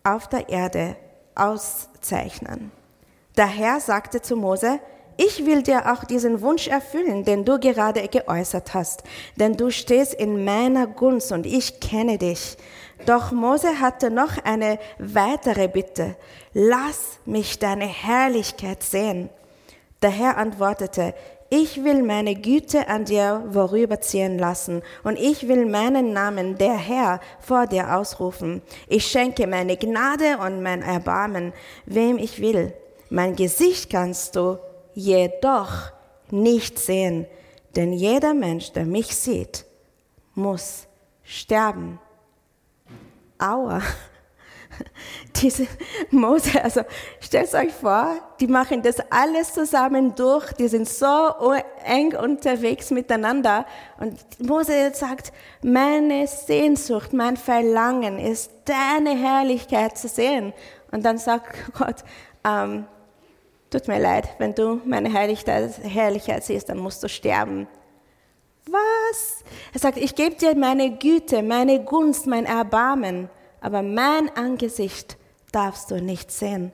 auf 0.05 0.29
der 0.29 0.49
Erde 0.49 0.97
auszeichnen. 1.35 2.71
Der 3.37 3.47
Herr 3.47 3.81
sagte 3.81 4.21
zu 4.21 4.37
Mose, 4.37 4.81
ich 5.17 5.45
will 5.47 5.62
dir 5.62 5.93
auch 5.93 6.05
diesen 6.05 6.41
Wunsch 6.41 6.69
erfüllen, 6.69 7.25
den 7.25 7.45
du 7.45 7.59
gerade 7.59 8.07
geäußert 8.09 8.75
hast, 8.75 9.02
denn 9.37 9.57
du 9.57 9.71
stehst 9.71 10.14
in 10.14 10.45
meiner 10.45 10.87
Gunst 10.87 11.33
und 11.33 11.47
ich 11.47 11.81
kenne 11.81 12.19
dich. 12.19 12.57
Doch 13.06 13.32
Mose 13.32 13.80
hatte 13.80 14.11
noch 14.11 14.38
eine 14.44 14.78
weitere 14.99 15.68
Bitte. 15.68 16.16
Lass 16.52 17.18
mich 17.25 17.59
deine 17.59 17.87
Herrlichkeit 17.87 18.82
sehen. 18.82 19.28
Der 20.02 20.11
Herr 20.11 20.37
antwortete, 20.37 21.14
ich 21.54 21.85
will 21.85 22.02
meine 22.02 22.35
Güte 22.35 22.88
an 22.88 23.04
dir 23.04 23.47
vorüberziehen 23.52 24.38
lassen 24.38 24.82
und 25.04 25.18
ich 25.18 25.49
will 25.49 25.66
meinen 25.66 26.14
Namen, 26.14 26.56
der 26.56 26.76
Herr, 26.76 27.21
vor 27.40 27.66
dir 27.66 27.94
ausrufen. 27.94 28.62
Ich 28.88 29.06
schenke 29.06 29.47
meine 29.47 29.76
Gnade 29.76 30.38
und 30.38 30.62
mein 30.62 30.80
Erbarmen, 30.80 31.52
wem 31.85 32.16
ich 32.16 32.40
will. 32.40 32.73
Mein 33.11 33.37
Gesicht 33.37 33.90
kannst 33.90 34.35
du 34.37 34.59
jedoch 34.94 35.92
nicht 36.30 36.78
sehen, 36.78 37.26
denn 37.76 37.92
jeder 37.92 38.32
Mensch, 38.32 38.73
der 38.73 38.87
mich 38.87 39.14
sieht, 39.14 39.66
muss 40.35 40.87
sterben. 41.23 41.99
Aua. 43.42 43.82
Diese 45.37 45.66
Mose, 46.11 46.62
also 46.62 46.82
stellt 47.20 47.52
euch 47.54 47.72
vor, 47.72 48.16
die 48.40 48.46
machen 48.46 48.82
das 48.82 48.96
alles 49.11 49.52
zusammen 49.52 50.14
durch, 50.14 50.52
die 50.52 50.68
sind 50.68 50.88
so 50.88 51.30
eng 51.84 52.14
unterwegs 52.14 52.90
miteinander. 52.90 53.66
Und 53.99 54.18
Mose 54.40 54.92
sagt, 54.94 55.32
meine 55.62 56.26
Sehnsucht, 56.26 57.12
mein 57.12 57.37
Verlangen 57.37 58.18
ist, 58.18 58.50
deine 58.64 59.16
Herrlichkeit 59.16 59.99
zu 59.99 60.08
sehen. 60.08 60.52
Und 60.90 61.04
dann 61.04 61.18
sagt 61.18 61.56
Gott, 61.75 62.04
ähm, 62.44 62.87
tut 63.70 63.88
mir 63.88 63.99
leid, 63.99 64.28
wenn 64.38 64.54
du 64.54 64.80
meine 64.84 65.12
Herrlichkeit, 65.12 65.72
Herrlichkeit 65.82 66.44
siehst, 66.44 66.68
dann 66.68 66.78
musst 66.78 67.02
du 67.02 67.08
sterben. 67.08 67.66
Was? 68.66 69.45
Er 69.73 69.81
sagt, 69.81 69.99
ich 69.99 70.14
gebe 70.14 70.37
dir 70.37 70.57
meine 70.57 70.97
Güte, 70.97 71.42
meine 71.42 71.85
Gunst, 71.85 72.26
mein 72.26 72.47
Erbarmen, 72.47 73.28
aber 73.61 73.83
mein 73.83 74.35
Angesicht 74.37 75.16
darfst 75.50 75.90
du 75.90 76.00
nicht 76.00 76.31
sehen. 76.31 76.73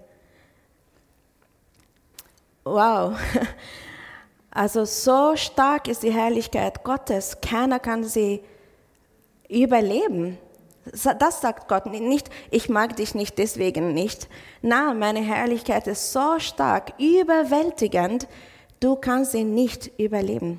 Wow. 2.65 3.17
Also 4.51 4.87
so 4.87 5.37
stark 5.37 5.87
ist 5.87 6.03
die 6.03 6.13
Herrlichkeit 6.13 6.83
Gottes, 6.83 7.41
keiner 7.41 7.79
kann 7.79 8.03
sie 8.03 8.43
überleben. 9.49 10.37
Das 11.19 11.41
sagt 11.41 11.69
Gott 11.69 11.87
nicht, 11.87 12.29
ich 12.51 12.69
mag 12.69 12.97
dich 12.97 13.15
nicht 13.15 13.39
deswegen 13.39 13.95
nicht. 13.95 14.27
Na, 14.61 14.95
meine 14.95 15.21
Herrlichkeit 15.21 15.87
ist 15.87 16.13
so 16.13 16.41
stark, 16.41 16.95
überwältigend, 16.99 18.27
du 18.81 18.97
kannst 18.97 19.33
sie 19.33 19.45
nicht 19.45 19.93
überleben. 19.99 20.59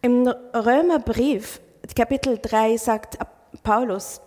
Im 0.00 0.28
Römerbrief, 0.28 1.60
Kapitel 1.96 2.38
3, 2.38 2.76
sagt 2.76 3.18
Paulus, 3.62 4.20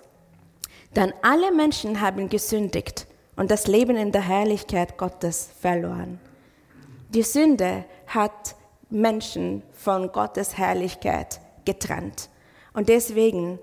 denn 0.96 1.13
alle 1.22 1.51
Menschen 1.54 2.01
haben 2.01 2.28
gesündigt 2.28 3.08
und 3.38 3.50
das 3.50 3.68
Leben 3.68 3.96
in 3.96 4.12
der 4.12 4.28
Herrlichkeit 4.28 4.98
Gottes 4.98 5.50
verloren. 5.60 6.20
Die 7.10 7.24
Sünde 7.24 7.86
hat 8.08 8.56
Menschen 8.90 9.63
von 9.72 10.12
Gottes 10.12 10.58
Herrlichkeit 10.58 11.40
getrennt. 11.63 12.30
Und 12.74 12.90
deswegen 12.90 13.60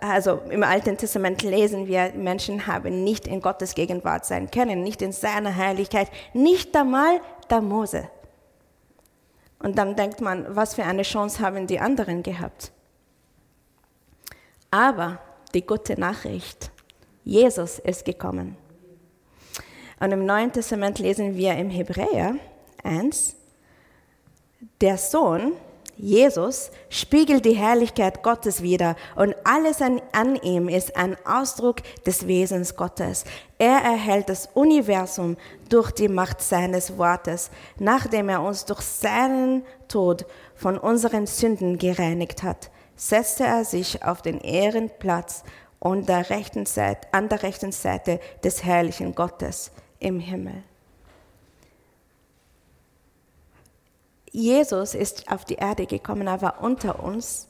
also 0.00 0.40
im 0.50 0.62
Alten 0.62 0.96
Testament 0.96 1.42
lesen 1.42 1.86
wir, 1.86 2.12
Menschen 2.16 2.66
haben 2.66 3.04
nicht 3.04 3.26
in 3.26 3.40
Gottes 3.40 3.74
Gegenwart 3.74 4.24
sein 4.26 4.50
können, 4.50 4.82
nicht 4.82 5.02
in 5.02 5.12
seiner 5.12 5.50
Herrlichkeit, 5.50 6.08
nicht 6.32 6.74
einmal 6.76 7.20
der 7.50 7.60
Mose. 7.60 8.08
Und 9.64 9.78
dann 9.78 9.96
denkt 9.96 10.20
man, 10.20 10.44
was 10.54 10.74
für 10.74 10.84
eine 10.84 11.04
Chance 11.04 11.40
haben 11.40 11.66
die 11.66 11.80
anderen 11.80 12.22
gehabt? 12.22 12.70
Aber 14.70 15.18
die 15.54 15.64
gute 15.64 15.98
Nachricht, 15.98 16.70
Jesus 17.24 17.78
ist 17.78 18.04
gekommen. 18.04 18.58
Und 20.00 20.12
im 20.12 20.26
Neuen 20.26 20.52
Testament 20.52 20.98
lesen 20.98 21.34
wir 21.34 21.54
im 21.54 21.70
Hebräer 21.70 22.34
1, 22.82 23.36
der 24.82 24.98
Sohn, 24.98 25.52
Jesus, 25.96 26.70
spiegelt 26.88 27.44
die 27.44 27.56
Herrlichkeit 27.56 28.22
Gottes 28.22 28.62
wider 28.62 28.96
und 29.16 29.34
alles 29.44 29.80
an, 29.80 30.00
an, 30.12 30.36
ihm 30.36 30.68
ist 30.68 30.96
ein 30.96 31.16
Ausdruck 31.24 31.76
des 32.04 32.26
Wesens 32.26 32.76
Gottes. 32.76 33.24
Er 33.58 33.78
erhält 33.78 34.28
das 34.28 34.48
Universum 34.54 35.36
durch 35.68 35.90
die 35.92 36.08
Macht 36.08 36.42
seines 36.42 36.98
Wortes, 36.98 37.50
nachdem 37.78 38.28
er 38.28 38.42
uns 38.42 38.64
durch 38.64 38.80
seinen 38.80 39.64
Tod 39.88 40.26
von 40.54 40.78
unseren 40.78 41.26
Sünden 41.26 41.78
gereinigt 41.78 42.42
hat, 42.42 42.70
setzte 42.96 43.44
er 43.44 43.64
sich 43.64 44.04
auf 44.04 44.22
den 44.22 44.40
Ehrenplatz 44.40 45.44
an 45.80 46.06
der 46.06 46.30
rechten 46.30 46.66
Seite, 46.66 47.06
an 47.12 47.28
der 47.28 47.42
rechten 47.42 47.72
Seite 47.72 48.18
des 48.42 48.64
herrlichen 48.64 49.14
Gottes. 49.14 49.70
im 50.04 50.20
Himmel. 50.20 50.62
Jesus 54.36 54.96
ist 54.96 55.30
auf 55.30 55.44
die 55.44 55.54
Erde 55.54 55.86
gekommen, 55.86 56.26
er 56.26 56.42
war 56.42 56.60
unter 56.60 57.00
uns. 57.04 57.46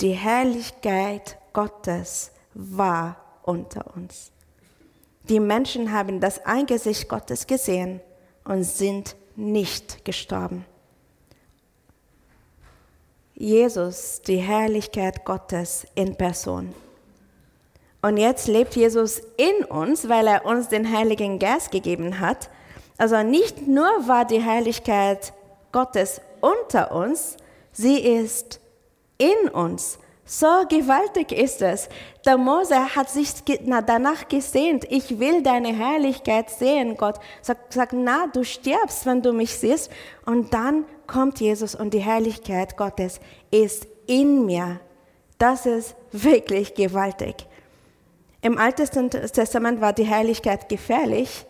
Die 0.00 0.12
Herrlichkeit 0.12 1.38
Gottes 1.52 2.30
war 2.54 3.16
unter 3.42 3.96
uns. 3.96 4.30
Die 5.28 5.40
Menschen 5.40 5.90
haben 5.90 6.20
das 6.20 6.46
Angesicht 6.46 7.08
Gottes 7.08 7.48
gesehen 7.48 8.00
und 8.44 8.62
sind 8.62 9.16
nicht 9.34 10.04
gestorben. 10.04 10.64
Jesus, 13.34 14.22
die 14.22 14.36
Herrlichkeit 14.36 15.24
Gottes 15.24 15.84
in 15.96 16.14
Person. 16.14 16.72
Und 18.02 18.18
jetzt 18.18 18.46
lebt 18.46 18.76
Jesus 18.76 19.20
in 19.36 19.64
uns, 19.64 20.08
weil 20.08 20.28
er 20.28 20.46
uns 20.46 20.68
den 20.68 20.96
Heiligen 20.96 21.40
Geist 21.40 21.72
gegeben 21.72 22.20
hat. 22.20 22.50
Also 22.98 23.24
nicht 23.24 23.66
nur 23.66 23.88
war 24.06 24.24
die 24.24 24.40
Herrlichkeit 24.40 25.32
Gottes 25.74 26.20
unter 26.40 26.92
uns, 26.92 27.36
sie 27.72 27.98
ist 27.98 28.60
in 29.18 29.48
uns. 29.50 29.98
So 30.24 30.46
gewaltig 30.68 31.32
ist 31.32 31.60
es. 31.62 31.88
Der 32.24 32.38
Mose 32.38 32.94
hat 32.94 33.10
sich 33.10 33.28
danach 33.44 34.28
gesehnt. 34.28 34.86
Ich 34.88 35.18
will 35.18 35.42
deine 35.42 35.74
Herrlichkeit 35.74 36.48
sehen, 36.48 36.96
Gott. 36.96 37.16
Sagt, 37.42 37.72
sag, 37.72 37.92
na, 37.92 38.28
du 38.28 38.44
stirbst, 38.44 39.04
wenn 39.04 39.20
du 39.20 39.32
mich 39.32 39.52
siehst. 39.58 39.90
Und 40.24 40.54
dann 40.54 40.84
kommt 41.08 41.40
Jesus 41.40 41.74
und 41.74 41.92
die 41.92 41.98
Herrlichkeit 41.98 42.76
Gottes 42.76 43.18
ist 43.50 43.88
in 44.06 44.46
mir. 44.46 44.80
Das 45.38 45.66
ist 45.66 45.96
wirklich 46.12 46.74
gewaltig. 46.74 47.48
Im 48.42 48.58
Alten 48.58 49.10
Testament 49.10 49.80
war 49.80 49.92
die 49.92 50.04
Herrlichkeit 50.04 50.68
gefährlich, 50.68 51.46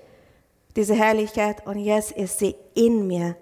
diese 0.77 0.95
Herrlichkeit, 0.95 1.67
und 1.67 1.79
jetzt 1.79 2.13
ist 2.13 2.39
sie 2.39 2.57
in 2.75 3.07
mir. 3.07 3.37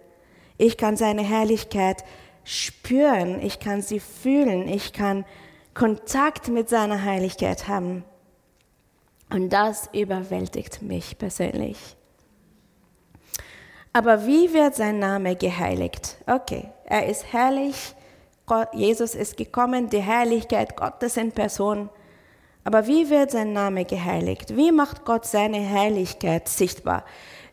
Ich 0.63 0.77
kann 0.77 0.97
seine 0.97 1.23
Herrlichkeit 1.23 2.05
spüren, 2.45 3.43
ich 3.43 3.59
kann 3.59 3.83
sie 3.83 3.99
fühlen, 3.99 4.69
ich 4.69 4.93
kann 4.93 5.25
Kontakt 5.75 6.47
mit 6.47 6.69
seiner 6.69 7.03
Heiligkeit 7.03 7.67
haben. 7.67 8.05
Und 9.29 9.53
das 9.53 9.91
überwältigt 9.93 10.81
mich 10.81 11.19
persönlich. 11.19 11.97
Aber 13.93 14.25
wie 14.25 14.55
wird 14.55 14.77
sein 14.77 15.01
Name 15.01 15.35
geheiligt? 15.35 16.17
Okay, 16.29 16.69
er 16.85 17.09
ist 17.09 17.33
herrlich, 17.33 17.97
Jesus 18.73 19.17
ist 19.17 19.37
gekommen, 19.37 19.91
die 19.91 19.99
Herrlichkeit 19.99 20.77
Gottes 20.77 21.17
in 21.17 21.33
Person. 21.33 21.91
Aber 22.63 22.87
wie 22.87 23.11
wird 23.11 23.33
sein 23.33 23.53
Name 23.53 23.85
geheiligt? 23.85 24.57
Wie 24.57 24.71
macht 24.71 25.05
Gott 25.05 25.25
seine 25.25 25.59
Herrlichkeit 25.59 26.47
sichtbar? 26.47 27.05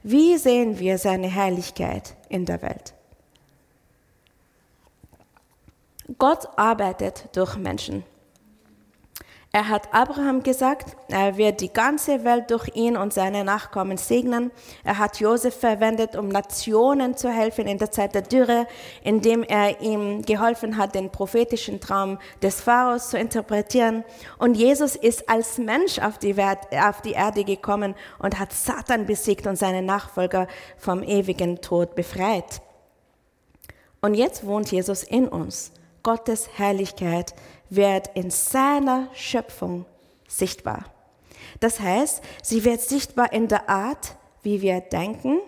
Wie 0.04 0.38
sehen 0.38 0.78
wir 0.78 1.00
seine 1.00 1.28
Herrlichkeit 1.28 2.16
in 2.30 2.46
der 2.46 2.62
Welt? 2.62 2.94
Gott 6.18 6.48
arbeitet 6.58 7.30
durch 7.34 7.56
Menschen. 7.58 8.04
Er 9.52 9.68
hat 9.68 9.92
Abraham 9.96 10.44
gesagt, 10.44 10.96
er 11.08 11.36
wird 11.38 11.62
die 11.62 11.74
ganze 11.74 12.24
Welt 12.24 12.52
durch 12.52 12.70
ihn 12.76 12.96
und 12.96 13.14
seine 13.14 13.44
Nachkommen 13.44 13.98
segnen. 13.98 14.52
Er 14.84 15.00
hat 15.00 15.20
Josef 15.20 15.60
verwendet, 15.60 16.16
um 16.16 16.28
Nationen 16.28 17.18
zu 17.18 17.32
helfen 17.32 17.66
in 17.66 17.80
der 17.80 17.90
Zeit 17.90 18.14
der 18.14 18.22
Dürre, 18.22 18.68
indem 19.04 19.42
er 19.42 19.82
ihm 19.82 20.22
geholfen 20.22 20.78
hat, 20.78 20.94
den 20.94 21.10
prophetischen 21.10 21.80
Traum 21.80 22.20
des 22.44 22.62
Pharaos 22.62 23.10
zu 23.10 23.18
interpretieren. 23.18 24.04
Und 24.38 24.54
Jesus 24.54 24.96
ist 24.96 25.28
als 25.28 25.58
Mensch 25.58 25.98
auf 25.98 26.20
die, 26.20 26.36
Erde 26.36 27.44
gekommen 27.44 27.96
und 28.20 28.38
hat 28.38 28.54
Satan 28.54 29.08
besiegt 29.08 29.48
und 29.48 29.56
seine 29.56 29.82
Nachfolger 29.82 30.48
vom 30.78 31.02
ewigen 31.02 31.60
Tod 31.60 31.96
befreit. 31.96 32.62
Und 34.00 34.14
jetzt 34.14 34.46
wohnt 34.46 34.72
Jesus 34.72 35.02
in 35.02 35.28
uns. 35.28 35.72
Gottes 36.04 36.50
Herrlichkeit 36.58 37.34
wird 37.70 38.10
in 38.16 38.32
seiner 38.32 39.10
Schöpfung 39.14 39.86
sichtbar. 40.28 40.86
Das 41.60 41.80
heißt, 41.80 42.22
sie 42.42 42.64
wird 42.64 42.82
sichtbar 42.82 43.34
in 43.34 43.48
der 43.48 43.70
Art, 43.70 44.16
wie 44.44 44.62
wir 44.62 44.82
denken, 44.82 45.40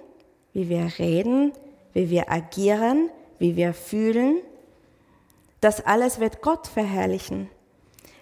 wie 0.53 0.69
wir 0.69 0.91
reden, 0.99 1.53
wie 1.93 2.09
wir 2.09 2.31
agieren, 2.31 3.09
wie 3.39 3.55
wir 3.55 3.73
fühlen. 3.73 4.41
Das 5.61 5.85
alles 5.85 6.19
wird 6.19 6.41
Gott 6.41 6.67
verherrlichen. 6.67 7.49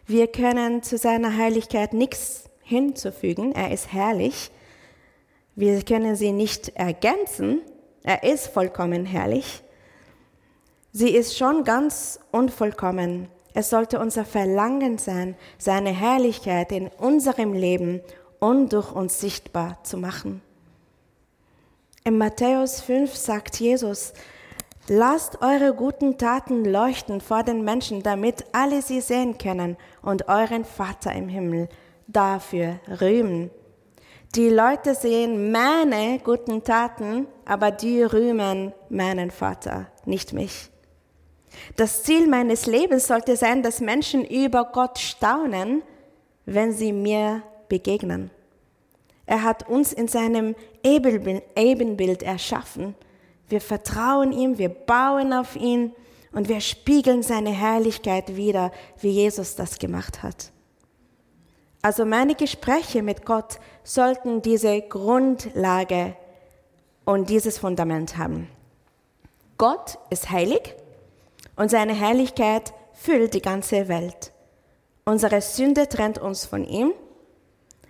Wir 0.06 0.28
können 0.28 0.84
zu 0.84 0.98
seiner 0.98 1.38
Heiligkeit 1.38 1.94
nichts 1.94 2.46
hinzufügen. 2.64 3.54
Er 3.54 3.72
ist 3.72 3.94
herrlich. 3.94 4.52
Wir 5.56 5.82
können 5.84 6.16
sie 6.16 6.32
nicht 6.32 6.70
ergänzen. 6.76 7.62
Er 8.04 8.24
ist 8.24 8.48
vollkommen 8.48 9.06
herrlich. 9.06 9.62
Sie 10.92 11.10
ist 11.10 11.38
schon 11.38 11.64
ganz 11.64 12.20
unvollkommen. 12.32 13.28
Es 13.54 13.70
sollte 13.70 14.00
unser 14.00 14.26
Verlangen 14.26 14.98
sein, 14.98 15.36
seine 15.58 15.92
Herrlichkeit 15.92 16.72
in 16.72 16.88
unserem 16.88 17.54
Leben 17.54 18.02
und 18.40 18.74
durch 18.74 18.92
uns 18.92 19.20
sichtbar 19.20 19.78
zu 19.84 19.98
machen. 19.98 20.42
In 22.04 22.18
Matthäus 22.18 22.82
5 22.82 23.16
sagt 23.16 23.60
Jesus, 23.60 24.14
Lasst 24.88 25.44
eure 25.44 25.76
guten 25.76 26.18
Taten 26.18 26.66
leuchten 26.66 27.22
vor 27.22 27.44
den 27.44 27.64
Menschen, 27.64 28.02
damit 28.02 28.46
alle 28.54 28.82
sie 28.82 29.02
sehen 29.02 29.38
können 29.38 29.78
und 30.02 30.28
euren 30.28 30.66
Vater 30.66 31.14
im 31.14 31.30
Himmel 31.30 31.70
dafür 32.08 32.80
rühmen. 33.00 33.52
Die 34.34 34.50
Leute 34.50 34.96
sehen 34.96 35.52
meine 35.52 36.18
guten 36.18 36.64
Taten, 36.64 37.28
aber 37.46 37.70
die 37.70 38.02
rühmen 38.02 38.74
meinen 38.90 39.30
Vater, 39.30 39.86
nicht 40.06 40.34
mich. 40.34 40.72
Das 41.76 42.04
Ziel 42.04 42.28
meines 42.28 42.66
Lebens 42.66 43.08
sollte 43.08 43.36
sein, 43.36 43.64
dass 43.64 43.80
Menschen 43.80 44.26
über 44.26 44.66
Gott 44.66 45.00
staunen, 45.00 45.82
wenn 46.46 46.74
sie 46.74 46.94
mir 46.94 47.44
begegnen. 47.68 48.32
Er 49.26 49.44
hat 49.44 49.70
uns 49.70 49.94
in 49.94 50.08
seinem 50.08 50.56
Ebenbild 50.84 52.24
erschaffen. 52.24 52.96
Wir 53.48 53.62
vertrauen 53.62 54.32
ihm, 54.32 54.58
wir 54.58 54.70
bauen 54.70 55.34
auf 55.34 55.56
ihn 55.56 55.94
und 56.32 56.50
wir 56.50 56.62
spiegeln 56.62 57.24
seine 57.24 57.52
Herrlichkeit 57.52 58.36
wieder, 58.36 58.72
wie 59.00 59.10
Jesus 59.10 59.56
das 59.56 59.80
gemacht 59.80 60.24
hat. 60.24 60.52
Also 61.82 62.06
meine 62.06 62.36
Gespräche 62.36 63.02
mit 63.04 63.26
Gott 63.26 63.60
sollten 63.84 64.42
diese 64.42 64.82
Grundlage 64.82 66.16
und 67.06 67.30
dieses 67.30 67.58
Fundament 67.58 68.18
haben. 68.18 68.50
Gott 69.58 69.98
ist 70.10 70.30
heilig 70.30 70.76
und 71.60 71.70
seine 71.70 71.94
Herrlichkeit 71.94 72.74
füllt 72.94 73.34
die 73.34 73.42
ganze 73.42 73.90
Welt. 73.90 74.32
Unsere 75.04 75.42
Sünde 75.42 75.90
trennt 75.90 76.18
uns 76.18 76.46
von 76.46 76.64
ihm, 76.64 76.94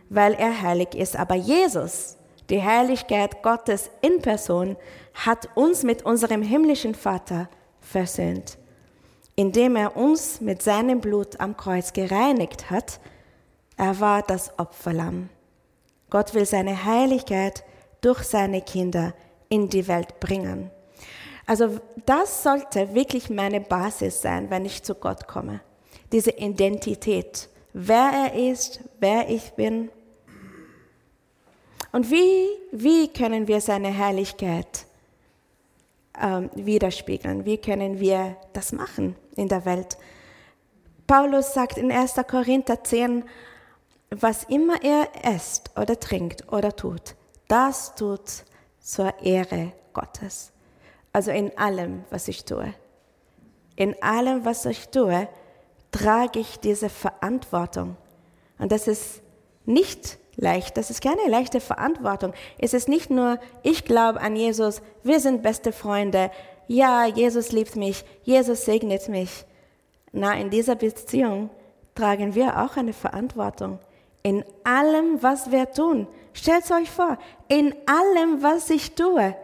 weil 0.10 0.34
er 0.34 0.64
heilig 0.64 0.96
ist. 0.96 1.16
Aber 1.16 1.36
Jesus, 1.36 2.18
die 2.50 2.60
Herrlichkeit 2.60 3.44
Gottes 3.44 3.92
in 4.02 4.24
Person, 4.24 4.76
hat 5.14 5.50
uns 5.56 5.84
mit 5.84 6.04
unserem 6.04 6.42
himmlischen 6.42 6.96
Vater 6.96 7.48
versöhnt, 7.80 8.58
indem 9.36 9.76
er 9.76 9.96
uns 9.96 10.42
mit 10.42 10.64
seinem 10.64 11.00
Blut 11.00 11.40
am 11.40 11.56
Kreuz 11.56 11.94
gereinigt 11.94 12.72
hat. 12.72 13.00
Er 13.78 14.00
war 14.00 14.24
das 14.24 14.58
Opferlamm. 14.58 15.30
Gott 16.10 16.34
will 16.34 16.46
seine 16.48 16.86
Heiligkeit 16.86 17.64
durch 18.02 18.24
seine 18.24 18.64
Kinder 18.64 19.14
in 19.48 19.70
die 19.70 19.88
Welt 19.88 20.20
bringen. 20.20 20.72
Also 21.50 21.80
das 22.06 22.44
sollte 22.44 22.94
wirklich 22.94 23.32
meine 23.32 23.60
Basis 23.60 24.22
sein, 24.22 24.52
wenn 24.52 24.66
ich 24.66 24.84
zu 24.84 24.94
Gott 24.94 25.26
komme. 25.26 25.62
Diese 26.12 26.30
Identität, 26.30 27.50
wer 27.74 28.12
er 28.14 28.52
ist, 28.52 28.82
wer 29.00 29.28
ich 29.32 29.54
bin. 29.54 29.90
Und 31.92 32.12
wie, 32.12 32.46
wie 32.72 33.08
können 33.08 33.48
wir 33.48 33.62
seine 33.62 33.88
Herrlichkeit 33.88 34.86
ähm, 36.22 36.52
widerspiegeln? 36.54 37.46
Wie 37.46 37.58
können 37.58 38.00
wir 38.00 38.38
das 38.54 38.72
machen 38.72 39.16
in 39.36 39.48
der 39.48 39.66
Welt? 39.66 39.98
Paulus 41.08 41.56
sagt 41.56 41.80
in 41.80 41.92
1. 41.92 42.14
Korinther 42.30 42.84
10, 42.84 43.24
was 44.12 44.44
immer 44.44 44.84
er 44.84 45.08
esst 45.24 45.72
oder 45.76 46.00
trinkt 46.00 46.54
oder 46.54 46.76
tut, 46.76 47.16
das 47.48 47.96
tut 47.96 48.44
zur 48.80 49.20
Ehre 49.24 49.72
Gottes. 49.94 50.52
Also 51.20 51.32
in 51.32 51.52
allem, 51.58 52.06
was 52.12 52.30
ich 52.30 52.46
tue. 52.46 52.74
In 53.76 54.02
allem, 54.02 54.46
was 54.46 54.66
ich 54.66 54.88
tue, 54.88 55.28
trage 55.92 56.40
ich 56.40 56.62
diese 56.62 56.88
Verantwortung. 56.88 57.98
Und 58.58 58.72
das 58.72 58.88
ist 58.88 59.22
nicht 59.66 60.18
leicht, 60.38 60.78
das 60.78 60.90
ist 60.90 61.02
keine 61.02 61.28
leichte 61.28 61.60
Verantwortung. 61.60 62.32
Es 62.58 62.74
ist 62.74 62.88
nicht 62.88 63.10
nur, 63.10 63.38
ich 63.64 63.84
glaube 63.84 64.22
an 64.22 64.38
Jesus, 64.38 64.82
wir 65.04 65.20
sind 65.20 65.44
beste 65.44 65.74
Freunde, 65.74 66.32
ja, 66.68 67.06
Jesus 67.06 67.52
liebt 67.52 67.76
mich, 67.76 68.06
Jesus 68.24 68.64
segnet 68.64 69.10
mich. 69.10 69.44
Na, 70.14 70.40
in 70.40 70.50
dieser 70.50 70.76
Beziehung 70.76 71.50
tragen 71.96 72.34
wir 72.34 72.64
auch 72.64 72.78
eine 72.78 72.94
Verantwortung. 72.94 73.80
In 74.24 74.46
allem, 74.64 75.22
was 75.22 75.52
wir 75.52 75.70
tun. 75.70 76.08
Stellt 76.32 76.72
euch 76.72 76.90
vor, 76.90 77.18
in 77.50 77.76
allem, 77.88 78.42
was 78.42 78.70
ich 78.70 78.96
tue, 78.96 79.36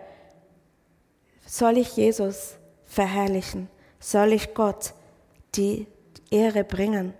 soll 1.46 1.78
ich 1.78 1.96
Jesus 1.96 2.56
verherrlichen, 2.86 3.70
soll 4.00 4.34
ich 4.34 4.54
Gott 4.54 4.94
die 5.56 5.88
Ehre 6.32 6.64
bringen. 6.64 7.14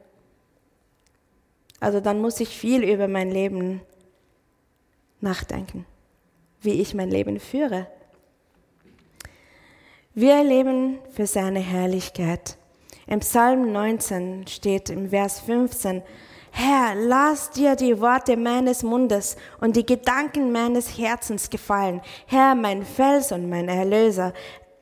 Also 1.80 2.00
dann 2.00 2.20
muss 2.20 2.40
ich 2.40 2.50
viel 2.50 2.84
über 2.84 3.08
mein 3.08 3.32
Leben 3.32 3.82
nachdenken, 5.22 5.86
wie 6.62 6.82
ich 6.82 6.94
mein 6.94 7.10
Leben 7.10 7.40
führe. 7.40 7.88
Wir 10.14 10.44
leben 10.44 11.00
für 11.12 11.28
seine 11.28 11.60
Herrlichkeit. 11.60 12.58
Im 13.08 13.20
Psalm 13.20 13.72
19 13.72 14.48
steht 14.48 14.90
im 14.90 15.10
Vers 15.10 15.42
15, 15.42 16.02
Herr, 16.58 16.96
lass 16.96 17.50
dir 17.50 17.76
die 17.76 18.00
Worte 18.00 18.38
meines 18.38 18.82
Mundes 18.82 19.36
und 19.60 19.76
die 19.76 19.86
Gedanken 19.86 20.54
meines 20.54 20.98
Herzens 20.98 21.50
gefallen. 21.50 22.00
Herr, 22.28 22.56
mein 22.56 22.86
Fels 22.86 23.34
und 23.34 23.50
mein 23.50 23.68
Erlöser. 23.68 24.32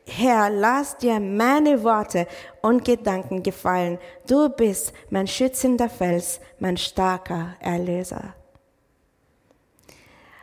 Herr, 0.05 0.51
lass 0.51 0.97
dir 0.97 1.19
meine 1.19 1.83
Worte 1.83 2.27
und 2.61 2.85
Gedanken 2.85 3.41
gefallen. 3.41 3.97
Du 4.27 4.49
bist 4.49 4.93
mein 5.09 5.25
schützender 5.25 5.89
Fels, 5.89 6.39
mein 6.59 6.77
starker 6.77 7.55
Erlöser. 7.59 8.35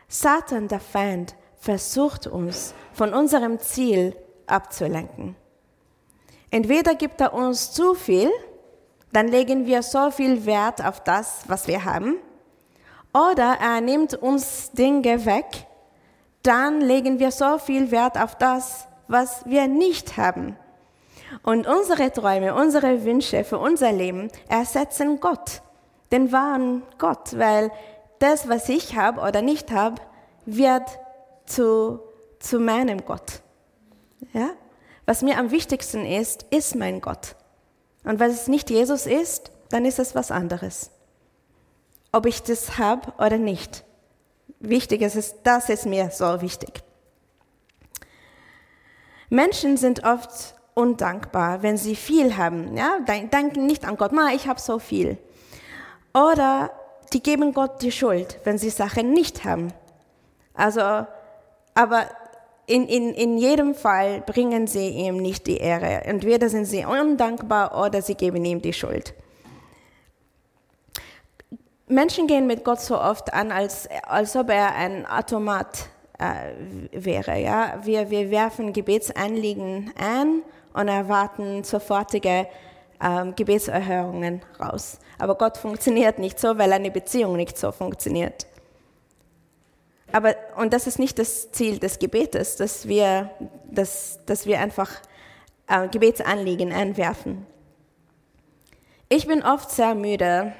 Satan, 0.09 0.67
der 0.67 0.81
Feind, 0.81 1.37
versucht 1.61 2.27
uns 2.27 2.75
von 2.93 3.15
unserem 3.15 3.61
Ziel 3.61 4.17
abzulenken. 4.49 5.37
Entweder 6.51 6.97
gibt 6.97 7.21
er 7.21 7.33
uns 7.33 7.71
zu 7.71 7.95
viel, 7.95 8.33
dann 9.13 9.29
legen 9.29 9.67
wir 9.67 9.83
so 9.83 10.11
viel 10.11 10.47
Wert 10.47 10.85
auf 10.85 11.01
das, 11.03 11.43
was 11.47 11.67
wir 11.67 11.85
haben, 11.85 12.17
oder 13.13 13.57
er 13.61 13.81
nimmt 13.81 14.15
uns 14.15 14.71
Dinge 14.73 15.25
weg, 15.25 15.67
dann 16.43 16.81
legen 16.81 17.19
wir 17.19 17.31
so 17.31 17.59
viel 17.59 17.91
Wert 17.91 18.17
auf 18.21 18.37
das, 18.37 18.87
was 19.09 19.45
wir 19.47 19.67
nicht 19.67 20.17
haben. 20.17 20.57
Und 21.43 21.67
unsere 21.67 22.13
Träume, 22.13 22.55
unsere 22.55 23.05
Wünsche 23.05 23.45
für 23.45 23.59
unser 23.59 23.93
Leben 23.93 24.31
ersetzen 24.49 25.21
Gott, 25.21 25.63
den 26.13 26.33
wahren 26.33 26.83
Gott, 26.99 27.39
weil 27.39 27.71
das, 28.19 28.49
was 28.49 28.69
ich 28.69 28.97
habe 28.97 29.21
oder 29.21 29.43
nicht 29.43 29.71
habe, 29.71 30.01
wird 30.47 30.89
zu, 31.47 32.01
zu 32.39 32.59
meinem 32.59 33.05
Gott. 33.05 33.43
Ja? 34.33 34.51
Was 35.07 35.23
mir 35.23 35.39
am 35.39 35.51
wichtigsten 35.51 36.05
ist, 36.05 36.47
ist 36.51 36.75
mein 36.75 37.01
Gott. 37.01 37.37
Und 38.05 38.21
wenn 38.21 38.31
es 38.31 38.49
nicht 38.49 38.71
Jesus 38.71 39.07
ist, 39.07 39.51
dann 39.71 39.85
ist 39.85 39.99
es 39.99 40.15
was 40.15 40.31
anderes. 40.31 40.91
Ob 42.13 42.27
ich 42.27 42.43
das 42.43 42.79
habe 42.79 43.13
oder 43.19 43.39
nicht. 43.39 43.85
Wichtig 44.59 45.03
ist 45.03 45.17
es, 45.17 45.43
das 45.43 45.69
ist 45.69 45.87
mir 45.87 46.11
so 46.11 46.41
wichtig. 46.41 46.83
Menschen 49.29 49.77
sind 49.77 50.05
oft 50.05 50.55
undankbar, 50.75 51.63
wenn 51.63 51.77
sie 51.77 51.95
viel 51.95 52.37
haben. 52.37 52.77
Ja, 52.77 52.99
denken 53.01 53.67
nicht 53.67 53.85
an 53.85 53.97
Gott, 53.97 54.13
Ma, 54.13 54.31
ich 54.35 54.49
habe 54.49 54.61
so 54.61 54.79
viel. 54.79 55.19
Oder 56.13 56.71
die 57.13 57.23
geben 57.23 57.53
Gott 57.55 57.83
die 57.83 57.93
Schuld, 57.93 58.41
wenn 58.45 58.59
sie 58.59 58.71
Sachen 58.71 59.13
nicht 59.13 59.45
haben. 59.45 59.73
Also, 60.55 61.07
aber 61.75 62.07
in, 62.71 62.87
in, 62.87 63.15
in 63.15 63.37
jedem 63.37 63.75
Fall 63.75 64.21
bringen 64.21 64.69
sie 64.69 64.89
ihm 64.91 65.17
nicht 65.17 65.47
die 65.49 65.57
Ehre. 65.57 66.05
Entweder 66.05 66.49
sind 66.49 66.67
sie 66.67 66.85
undankbar 66.85 67.85
oder 67.85 68.01
sie 68.01 68.15
geben 68.15 68.45
ihm 68.45 68.63
die 68.63 68.73
Schuld. 68.73 69.13
Menschen 71.89 72.29
gehen 72.29 72.47
mit 72.47 72.65
Gott 72.65 72.81
so 72.81 73.01
oft 73.01 73.33
an, 73.35 73.51
als, 73.51 73.89
als 74.05 74.37
ob 74.37 74.51
er 74.51 74.77
ein 74.77 75.05
Automat 75.05 75.89
äh, 76.19 76.53
wäre. 76.93 77.41
Ja? 77.41 77.81
Wir, 77.83 78.09
wir 78.11 78.31
werfen 78.31 78.73
Gebetsanliegen 78.73 79.93
ein 79.99 80.43
und 80.73 80.87
erwarten 80.87 81.65
sofortige 81.65 82.47
ähm, 83.03 83.35
Gebetserhörungen 83.35 84.43
raus. 84.61 85.01
Aber 85.19 85.35
Gott 85.35 85.57
funktioniert 85.57 86.21
nicht 86.21 86.39
so, 86.39 86.57
weil 86.57 86.73
eine 86.73 86.93
Beziehung 86.93 87.35
nicht 87.35 87.59
so 87.59 87.73
funktioniert. 87.73 88.47
Aber, 90.13 90.35
und 90.57 90.73
das 90.73 90.87
ist 90.87 90.99
nicht 90.99 91.19
das 91.19 91.53
Ziel 91.53 91.79
des 91.79 91.99
Gebetes, 91.99 92.57
dass 92.57 92.89
wir, 92.89 93.31
dass, 93.71 94.19
dass 94.27 94.47
wir 94.47 94.61
einfach 94.61 94.91
äh, 95.69 95.89
Gebetsanliegen 95.89 96.73
einwerfen. 96.73 97.47
Ich 99.09 99.27
bin 99.27 99.43
oft 99.43 99.71
sehr 99.71 99.95
müde, 99.95 100.53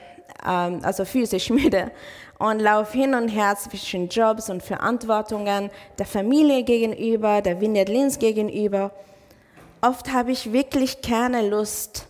ähm, 0.47 0.81
also 0.83 1.05
physisch 1.05 1.51
müde, 1.51 1.91
und 2.39 2.59
laufe 2.59 2.97
hin 2.97 3.15
und 3.15 3.29
her 3.29 3.55
zwischen 3.57 4.09
Jobs 4.09 4.49
und 4.49 4.63
Verantwortungen, 4.63 5.71
der 5.99 6.07
Familie 6.07 6.63
gegenüber, 6.63 7.43
der 7.43 7.61
Vineyard 7.61 8.19
gegenüber. 8.19 8.93
Oft 9.83 10.11
habe 10.13 10.33
ich 10.33 10.53
wirklich 10.53 11.03
keine 11.03 11.47
Lust, 11.49 12.07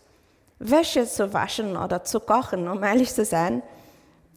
Wäsche 0.61 1.07
zu 1.07 1.33
waschen 1.33 1.77
oder 1.77 2.05
zu 2.05 2.21
kochen, 2.21 2.69
um 2.69 2.83
ehrlich 2.85 3.13
zu 3.13 3.25
sein. 3.25 3.63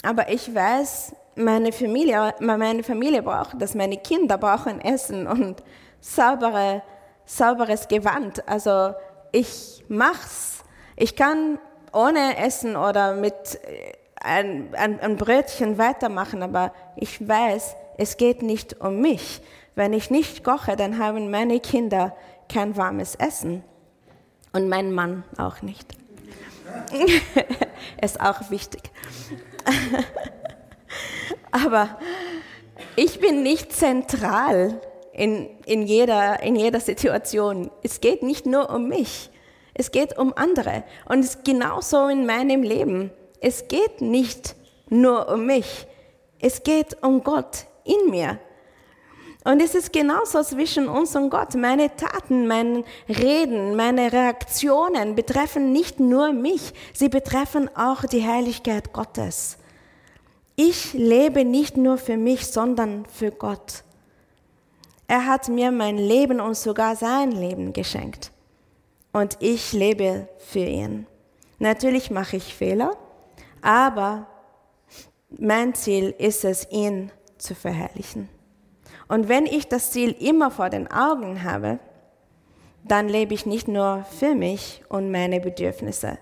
Aber 0.03 0.29
ich 0.29 0.53
weiß, 0.53 1.13
meine 1.35 1.71
Familie, 1.71 2.33
meine 2.39 2.83
Familie 2.83 3.21
braucht 3.21 3.61
das, 3.61 3.75
meine 3.75 3.97
Kinder 3.97 4.37
brauchen 4.37 4.81
Essen 4.81 5.27
und 5.27 5.63
saubere, 5.99 6.83
sauberes 7.25 7.87
Gewand. 7.87 8.47
Also 8.47 8.93
ich 9.31 9.83
mach's. 9.87 10.63
Ich 10.95 11.15
kann 11.15 11.59
ohne 11.91 12.37
Essen 12.37 12.75
oder 12.75 13.15
mit 13.15 13.33
äh, 13.33 13.93
ein, 14.21 14.69
ein, 14.73 14.99
ein 14.99 15.17
Brötchen 15.17 15.77
weitermachen, 15.77 16.43
aber 16.43 16.71
ich 16.95 17.27
weiß, 17.27 17.75
es 17.97 18.17
geht 18.17 18.41
nicht 18.41 18.79
um 18.79 19.01
mich. 19.01 19.41
Wenn 19.75 19.93
ich 19.93 20.09
nicht 20.09 20.43
koche, 20.43 20.75
dann 20.75 20.99
haben 20.99 21.31
meine 21.31 21.59
Kinder 21.59 22.15
kein 22.47 22.77
warmes 22.77 23.15
Essen 23.15 23.63
und 24.53 24.69
mein 24.69 24.91
Mann 24.91 25.23
auch 25.37 25.61
nicht. 25.61 25.93
ist 28.01 28.21
auch 28.21 28.49
wichtig. 28.49 28.81
Aber 31.51 31.97
ich 32.95 33.19
bin 33.19 33.43
nicht 33.43 33.73
zentral 33.73 34.81
in, 35.13 35.49
in, 35.65 35.83
jeder, 35.83 36.41
in 36.41 36.55
jeder 36.55 36.79
Situation. 36.79 37.71
Es 37.83 38.01
geht 38.01 38.23
nicht 38.23 38.45
nur 38.45 38.69
um 38.69 38.87
mich, 38.87 39.29
es 39.73 39.91
geht 39.91 40.17
um 40.17 40.33
andere. 40.35 40.83
Und 41.05 41.19
es 41.19 41.35
ist 41.35 41.45
genauso 41.45 42.07
in 42.07 42.25
meinem 42.25 42.63
Leben. 42.63 43.11
Es 43.39 43.67
geht 43.67 44.01
nicht 44.01 44.55
nur 44.89 45.29
um 45.29 45.45
mich, 45.45 45.87
es 46.39 46.63
geht 46.63 47.01
um 47.01 47.23
Gott 47.23 47.65
in 47.83 48.09
mir. 48.09 48.39
Und 49.45 49.61
es 49.61 49.75
ist 49.75 49.91
genauso 49.91 50.41
zwischen 50.41 50.87
uns 50.87 51.15
und 51.15 51.29
Gott. 51.29 51.55
Meine 51.55 51.93
Taten, 51.95 52.47
mein 52.47 52.85
Reden, 53.09 53.75
meine 53.75 54.13
Reaktionen 54.13 55.15
betreffen 55.15 55.73
nicht 55.73 55.99
nur 55.99 56.31
mich, 56.31 56.73
sie 56.93 57.09
betreffen 57.09 57.69
auch 57.75 58.05
die 58.05 58.25
Heiligkeit 58.25 58.93
Gottes. 58.93 59.57
Ich 60.55 60.93
lebe 60.93 61.45
nicht 61.45 61.77
nur 61.77 61.97
für 61.97 62.17
mich, 62.17 62.47
sondern 62.47 63.05
für 63.07 63.31
Gott. 63.31 63.83
Er 65.07 65.25
hat 65.25 65.49
mir 65.49 65.71
mein 65.71 65.97
Leben 65.97 66.39
und 66.39 66.55
sogar 66.55 66.95
sein 66.95 67.31
Leben 67.31 67.73
geschenkt. 67.73 68.31
Und 69.11 69.37
ich 69.39 69.73
lebe 69.73 70.27
für 70.37 70.65
ihn. 70.65 71.07
Natürlich 71.59 72.11
mache 72.11 72.37
ich 72.37 72.55
Fehler, 72.55 72.97
aber 73.61 74.27
mein 75.29 75.73
Ziel 75.73 76.13
ist 76.17 76.45
es, 76.45 76.67
ihn 76.71 77.11
zu 77.37 77.55
verherrlichen. 77.55 78.29
Und 79.07 79.29
wenn 79.29 79.45
ich 79.45 79.67
das 79.67 79.91
Ziel 79.91 80.11
immer 80.19 80.51
vor 80.51 80.69
den 80.69 80.91
Augen 80.91 81.43
habe, 81.43 81.79
dann 82.83 83.07
lebe 83.07 83.33
ich 83.33 83.45
nicht 83.45 83.67
nur 83.67 84.05
für 84.19 84.35
mich 84.35 84.83
und 84.89 85.11
meine 85.11 85.39
Bedürfnisse. 85.39 86.17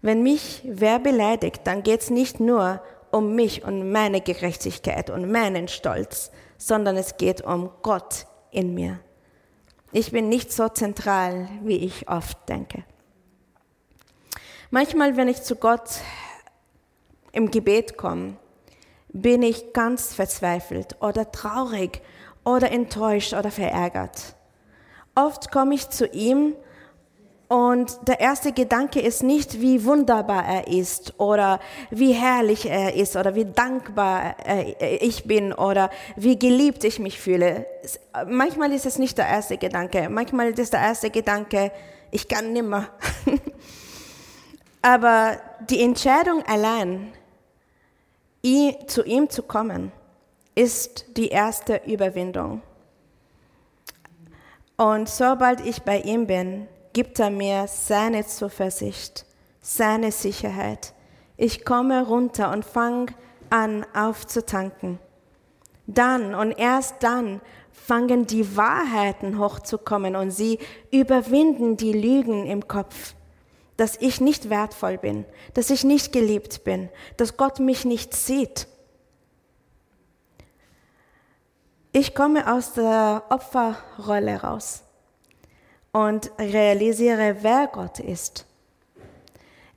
Wenn 0.00 0.22
mich 0.22 0.62
wer 0.64 0.98
beleidigt, 0.98 1.62
dann 1.64 1.82
geht 1.82 2.02
es 2.02 2.10
nicht 2.10 2.38
nur 2.38 2.82
um 3.14 3.36
mich 3.36 3.62
und 3.62 3.92
meine 3.92 4.20
Gerechtigkeit 4.20 5.08
und 5.08 5.30
meinen 5.30 5.68
Stolz, 5.68 6.32
sondern 6.58 6.96
es 6.96 7.16
geht 7.16 7.42
um 7.42 7.70
Gott 7.82 8.26
in 8.50 8.74
mir. 8.74 8.98
Ich 9.92 10.10
bin 10.10 10.28
nicht 10.28 10.52
so 10.52 10.68
zentral, 10.68 11.48
wie 11.62 11.76
ich 11.76 12.08
oft 12.08 12.36
denke. 12.48 12.82
Manchmal, 14.70 15.16
wenn 15.16 15.28
ich 15.28 15.44
zu 15.44 15.54
Gott 15.54 16.00
im 17.30 17.52
Gebet 17.52 17.96
komme, 17.96 18.36
bin 19.10 19.44
ich 19.44 19.72
ganz 19.72 20.12
verzweifelt 20.12 21.00
oder 21.00 21.30
traurig 21.30 22.02
oder 22.42 22.72
enttäuscht 22.72 23.32
oder 23.32 23.52
verärgert. 23.52 24.34
Oft 25.14 25.52
komme 25.52 25.76
ich 25.76 25.88
zu 25.88 26.08
ihm 26.08 26.56
und 27.48 28.08
der 28.08 28.20
erste 28.20 28.52
Gedanke 28.52 29.00
ist 29.00 29.22
nicht, 29.22 29.60
wie 29.60 29.84
wunderbar 29.84 30.44
er 30.44 30.66
ist 30.66 31.18
oder 31.20 31.60
wie 31.90 32.12
herrlich 32.12 32.68
er 32.68 32.94
ist 32.94 33.16
oder 33.16 33.34
wie 33.34 33.44
dankbar 33.44 34.36
ich 34.80 35.24
bin 35.24 35.52
oder 35.52 35.90
wie 36.16 36.38
geliebt 36.38 36.84
ich 36.84 36.98
mich 36.98 37.20
fühle. 37.20 37.66
Manchmal 38.26 38.72
ist 38.72 38.86
es 38.86 38.98
nicht 38.98 39.18
der 39.18 39.28
erste 39.28 39.58
Gedanke. 39.58 40.08
Manchmal 40.08 40.58
ist 40.58 40.72
der 40.72 40.80
erste 40.80 41.10
Gedanke, 41.10 41.70
ich 42.10 42.28
kann 42.28 42.52
nimmer. 42.52 42.88
Aber 44.82 45.38
die 45.68 45.82
Entscheidung 45.82 46.42
allein, 46.46 47.12
zu 48.86 49.04
ihm 49.04 49.28
zu 49.28 49.42
kommen, 49.42 49.92
ist 50.54 51.16
die 51.16 51.28
erste 51.28 51.82
Überwindung. 51.86 52.62
Und 54.76 55.08
sobald 55.08 55.64
ich 55.64 55.82
bei 55.82 56.00
ihm 56.00 56.26
bin, 56.26 56.68
gibt 56.94 57.18
er 57.18 57.28
mir 57.28 57.66
seine 57.66 58.24
Zuversicht, 58.24 59.26
seine 59.60 60.12
Sicherheit. 60.12 60.94
Ich 61.36 61.64
komme 61.64 62.06
runter 62.06 62.50
und 62.52 62.64
fange 62.64 63.06
an 63.50 63.84
aufzutanken. 63.92 64.98
Dann 65.86 66.34
und 66.34 66.52
erst 66.52 67.02
dann 67.02 67.42
fangen 67.72 68.26
die 68.26 68.56
Wahrheiten 68.56 69.38
hochzukommen 69.38 70.16
und 70.16 70.30
sie 70.30 70.58
überwinden 70.90 71.76
die 71.76 71.92
Lügen 71.92 72.46
im 72.46 72.68
Kopf, 72.68 73.14
dass 73.76 73.96
ich 74.00 74.20
nicht 74.20 74.48
wertvoll 74.48 74.96
bin, 74.96 75.26
dass 75.52 75.70
ich 75.70 75.84
nicht 75.84 76.12
geliebt 76.12 76.62
bin, 76.62 76.88
dass 77.16 77.36
Gott 77.36 77.58
mich 77.58 77.84
nicht 77.84 78.14
sieht. 78.14 78.68
Ich 81.90 82.14
komme 82.14 82.52
aus 82.52 82.72
der 82.72 83.24
Opferrolle 83.28 84.40
raus 84.40 84.83
und 85.94 86.32
realisiere, 86.40 87.36
wer 87.42 87.68
Gott 87.68 88.00
ist. 88.00 88.46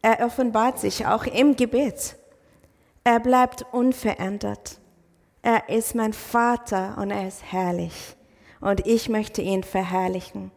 Er 0.02 0.26
offenbart 0.26 0.80
sich 0.80 1.06
auch 1.06 1.26
im 1.26 1.56
Gebet. 1.56 2.16
Er 3.04 3.20
bleibt 3.20 3.66
unverändert. 3.72 4.80
Er 5.44 5.70
ist 5.70 5.94
mein 5.94 6.14
Vater 6.14 6.98
und 7.00 7.12
er 7.12 7.28
ist 7.28 7.44
herrlich. 7.52 8.16
Und 8.60 8.88
ich 8.88 9.10
möchte 9.10 9.44
ihn 9.44 9.64
verherrlichen. 9.64 10.50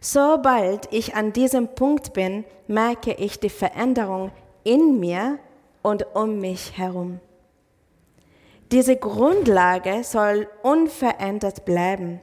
Sobald 0.00 0.92
ich 0.92 1.14
an 1.14 1.32
diesem 1.32 1.68
Punkt 1.68 2.12
bin, 2.12 2.44
merke 2.66 3.12
ich 3.12 3.38
die 3.38 3.48
Veränderung 3.48 4.32
in 4.64 4.98
mir 4.98 5.38
und 5.82 6.04
um 6.16 6.40
mich 6.40 6.76
herum. 6.76 7.20
Diese 8.72 8.96
Grundlage 8.96 10.02
soll 10.02 10.48
unverändert 10.62 11.64
bleiben. 11.64 12.20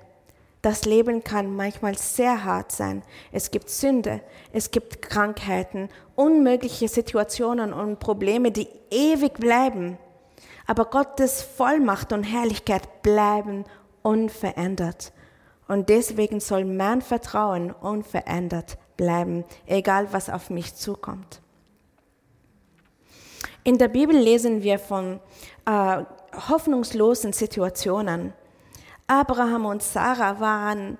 Das 0.61 0.85
Leben 0.85 1.23
kann 1.23 1.55
manchmal 1.55 1.97
sehr 1.97 2.43
hart 2.43 2.71
sein. 2.71 3.03
Es 3.31 3.51
gibt 3.51 3.69
Sünde, 3.69 4.21
es 4.51 4.71
gibt 4.71 5.01
Krankheiten, 5.01 5.89
unmögliche 6.15 6.87
Situationen 6.87 7.73
und 7.73 7.99
Probleme, 7.99 8.51
die 8.51 8.67
ewig 8.89 9.35
bleiben. 9.35 9.97
Aber 10.65 10.85
Gottes 10.85 11.41
Vollmacht 11.41 12.11
und 12.11 12.23
Herrlichkeit 12.23 13.01
bleiben 13.03 13.65
unverändert. 14.01 15.13
Und 15.67 15.89
deswegen 15.89 16.39
soll 16.39 16.65
mein 16.65 17.01
Vertrauen 17.01 17.71
unverändert 17.71 18.77
bleiben, 18.95 19.45
egal 19.65 20.11
was 20.11 20.29
auf 20.29 20.49
mich 20.49 20.75
zukommt. 20.75 21.41
In 23.63 23.77
der 23.77 23.89
Bibel 23.89 24.15
lesen 24.15 24.63
wir 24.63 24.79
von 24.79 25.19
äh, 25.65 26.03
hoffnungslosen 26.49 27.33
Situationen. 27.33 28.33
Abraham 29.07 29.65
und 29.65 29.81
Sarah 29.81 30.39
waren 30.41 30.97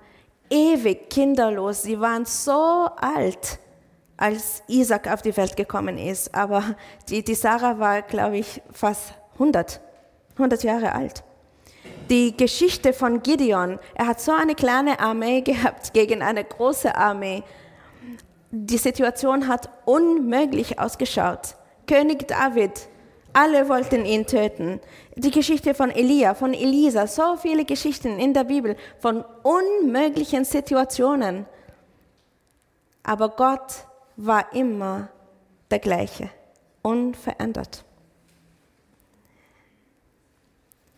ewig 0.48 1.10
kinderlos. 1.10 1.82
Sie 1.82 2.00
waren 2.00 2.24
so 2.24 2.88
alt, 2.96 3.58
als 4.16 4.62
Isaac 4.66 5.12
auf 5.12 5.20
die 5.20 5.36
Welt 5.36 5.56
gekommen 5.56 5.98
ist. 5.98 6.34
Aber 6.34 6.74
die, 7.08 7.22
die 7.22 7.34
Sarah 7.34 7.78
war, 7.78 8.00
glaube 8.02 8.38
ich, 8.38 8.62
fast 8.72 9.12
100, 9.34 9.80
100 10.36 10.62
Jahre 10.64 10.94
alt. 10.94 11.22
Die 12.08 12.34
Geschichte 12.34 12.94
von 12.94 13.22
Gideon, 13.22 13.78
er 13.94 14.06
hat 14.06 14.20
so 14.20 14.32
eine 14.32 14.54
kleine 14.54 14.98
Armee 15.00 15.40
gehabt 15.42 15.92
gegen 15.92 16.22
eine 16.22 16.44
große 16.44 16.96
Armee. 16.96 17.42
Die 18.50 18.78
Situation 18.78 19.46
hat 19.48 19.68
unmöglich 19.84 20.78
ausgeschaut. 20.78 21.56
König 21.86 22.26
David, 22.26 22.88
alle 23.38 23.68
wollten 23.68 24.04
ihn 24.04 24.26
töten. 24.26 24.80
Die 25.14 25.30
Geschichte 25.30 25.72
von 25.72 25.90
Elia, 25.90 26.34
von 26.34 26.52
Elisa, 26.52 27.06
so 27.06 27.36
viele 27.36 27.64
Geschichten 27.64 28.18
in 28.18 28.34
der 28.34 28.42
Bibel 28.42 28.76
von 28.98 29.24
unmöglichen 29.44 30.44
Situationen. 30.44 31.46
Aber 33.04 33.28
Gott 33.28 33.86
war 34.16 34.52
immer 34.52 35.08
der 35.70 35.78
gleiche, 35.78 36.30
unverändert. 36.82 37.84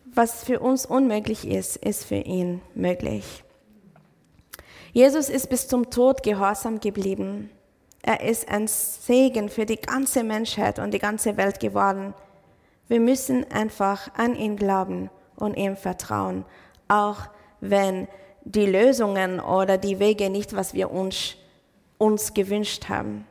Was 0.05 0.43
für 0.43 0.59
uns 0.59 0.87
unmöglich 0.87 1.47
ist, 1.47 1.77
ist 1.77 2.05
für 2.05 2.15
ihn 2.15 2.61
möglich. 2.73 3.43
Jesus 4.93 5.29
ist 5.29 5.47
bis 5.47 5.67
zum 5.67 5.91
Tod 5.91 6.23
gehorsam 6.23 6.79
geblieben. 6.79 7.51
Er 8.01 8.21
ist 8.21 8.49
ein 8.49 8.67
Segen 8.67 9.47
für 9.47 9.67
die 9.67 9.79
ganze 9.79 10.23
Menschheit 10.23 10.79
und 10.79 10.91
die 10.91 10.99
ganze 10.99 11.37
Welt 11.37 11.59
geworden. 11.59 12.15
Wir 12.91 12.99
müssen 12.99 13.49
einfach 13.49 14.13
an 14.15 14.35
ihn 14.35 14.57
glauben 14.57 15.09
und 15.37 15.55
ihm 15.55 15.77
vertrauen, 15.77 16.43
auch 16.89 17.19
wenn 17.61 18.09
die 18.43 18.65
Lösungen 18.65 19.39
oder 19.39 19.77
die 19.77 19.99
Wege 19.99 20.29
nicht, 20.29 20.53
was 20.57 20.73
wir 20.73 20.91
uns, 20.91 21.37
uns 21.97 22.33
gewünscht 22.33 22.89
haben. 22.89 23.25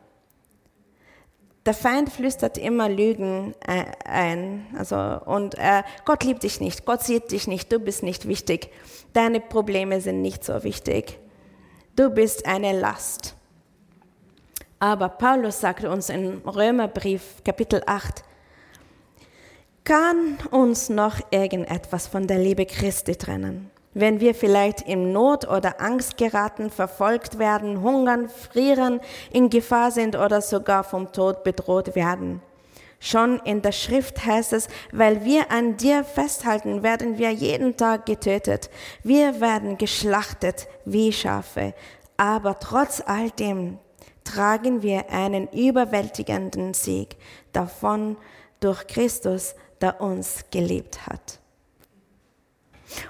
Der 1.66 1.74
Feind 1.74 2.08
flüstert 2.08 2.56
immer 2.56 2.88
Lügen 2.88 3.54
äh, 3.66 3.84
ein. 4.06 4.66
Also, 4.78 4.96
und 5.26 5.58
äh, 5.58 5.82
Gott 6.06 6.24
liebt 6.24 6.42
dich 6.42 6.62
nicht, 6.62 6.86
Gott 6.86 7.02
sieht 7.02 7.30
dich 7.30 7.46
nicht, 7.46 7.70
du 7.70 7.80
bist 7.80 8.02
nicht 8.02 8.26
wichtig. 8.26 8.70
Deine 9.12 9.40
Probleme 9.40 10.00
sind 10.00 10.22
nicht 10.22 10.42
so 10.42 10.64
wichtig. 10.64 11.18
Du 11.96 12.08
bist 12.08 12.46
eine 12.46 12.72
Last. 12.72 13.34
Aber 14.78 15.10
Paulus 15.10 15.60
sagt 15.60 15.84
uns 15.84 16.08
im 16.08 16.38
Römerbrief 16.48 17.44
Kapitel 17.44 17.82
8, 17.84 18.24
kann 19.84 20.38
uns 20.50 20.88
noch 20.88 21.20
irgendetwas 21.30 22.06
von 22.06 22.26
der 22.26 22.38
Liebe 22.38 22.66
Christi 22.66 23.16
trennen? 23.16 23.70
Wenn 23.92 24.20
wir 24.20 24.34
vielleicht 24.34 24.82
in 24.82 25.12
Not 25.12 25.48
oder 25.48 25.80
Angst 25.80 26.16
geraten, 26.16 26.70
verfolgt 26.70 27.38
werden, 27.38 27.82
hungern, 27.82 28.28
frieren, 28.28 29.00
in 29.32 29.50
Gefahr 29.50 29.90
sind 29.90 30.14
oder 30.14 30.40
sogar 30.40 30.84
vom 30.84 31.10
Tod 31.12 31.42
bedroht 31.42 31.96
werden. 31.96 32.40
Schon 33.00 33.40
in 33.40 33.62
der 33.62 33.72
Schrift 33.72 34.24
heißt 34.24 34.52
es, 34.52 34.68
weil 34.92 35.24
wir 35.24 35.50
an 35.50 35.76
dir 35.78 36.04
festhalten, 36.04 36.82
werden 36.82 37.18
wir 37.18 37.30
jeden 37.30 37.76
Tag 37.76 38.04
getötet. 38.04 38.70
Wir 39.02 39.40
werden 39.40 39.78
geschlachtet 39.78 40.68
wie 40.84 41.10
Schafe. 41.10 41.74
Aber 42.18 42.58
trotz 42.60 43.02
all 43.04 43.30
dem 43.30 43.78
tragen 44.22 44.82
wir 44.82 45.10
einen 45.10 45.48
überwältigenden 45.48 46.74
Sieg 46.74 47.16
davon 47.52 48.18
durch 48.60 48.86
Christus, 48.86 49.54
der 49.80 50.00
uns 50.00 50.44
geliebt 50.50 51.06
hat. 51.06 51.38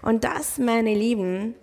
Und 0.03 0.25
das, 0.25 0.59
meine 0.59 0.95
Lieben, 0.95 1.55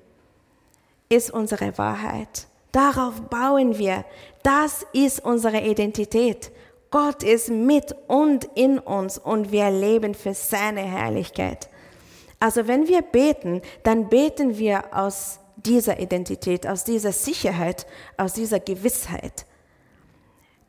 ist 1.09 1.31
unsere 1.31 1.77
Wahrheit. 1.77 2.47
Darauf 2.71 3.21
bauen 3.21 3.77
wir. 3.77 4.05
Das 4.43 4.85
ist 4.93 5.23
unsere 5.23 5.61
Identität. 5.61 6.51
Gott 6.89 7.23
ist 7.23 7.49
mit 7.49 7.95
und 8.07 8.45
in 8.55 8.79
uns 8.79 9.17
und 9.17 9.51
wir 9.51 9.69
leben 9.71 10.13
für 10.13 10.33
seine 10.33 10.81
Herrlichkeit. 10.81 11.69
Also 12.39 12.67
wenn 12.67 12.87
wir 12.87 13.01
beten, 13.01 13.61
dann 13.83 14.09
beten 14.09 14.57
wir 14.57 14.83
aus 14.95 15.39
dieser 15.55 15.99
Identität, 15.99 16.67
aus 16.67 16.83
dieser 16.83 17.11
Sicherheit, 17.11 17.87
aus 18.15 18.33
dieser 18.33 18.59
Gewissheit. 18.59 19.45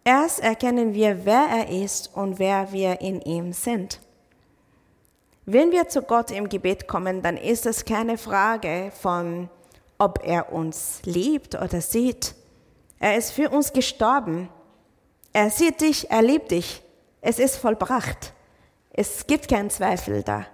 Erst 0.03 0.41
erkennen 0.41 0.95
wir, 0.95 1.25
wer 1.27 1.47
er 1.51 1.69
ist 1.69 2.17
und 2.17 2.39
wer 2.39 2.73
wir 2.73 3.01
in 3.01 3.21
ihm 3.21 3.53
sind. 3.53 4.01
Wenn 5.51 5.73
wir 5.73 5.89
zu 5.89 6.03
Gott 6.03 6.31
im 6.31 6.51
Gebet 6.51 6.87
kommen, 6.87 7.23
dann 7.23 7.39
ist 7.39 7.65
es 7.65 7.87
keine 7.87 8.19
Frage 8.19 8.93
von, 9.01 9.49
ob 9.97 10.21
er 10.23 10.53
uns 10.53 11.01
liebt 11.05 11.55
oder 11.55 11.81
sieht. 11.81 12.35
Er 12.99 13.17
ist 13.17 13.31
für 13.31 13.49
uns 13.49 13.73
gestorben. 13.73 14.51
Er 15.33 15.49
sieht 15.49 15.81
dich, 15.81 16.11
er 16.11 16.21
liebt 16.21 16.51
dich. 16.51 16.83
Es 17.23 17.39
ist 17.39 17.57
vollbracht. 17.57 18.35
Es 18.93 19.27
gibt 19.27 19.49
keinen 19.49 19.71
Zweifel 19.71 20.23
da. 20.23 20.45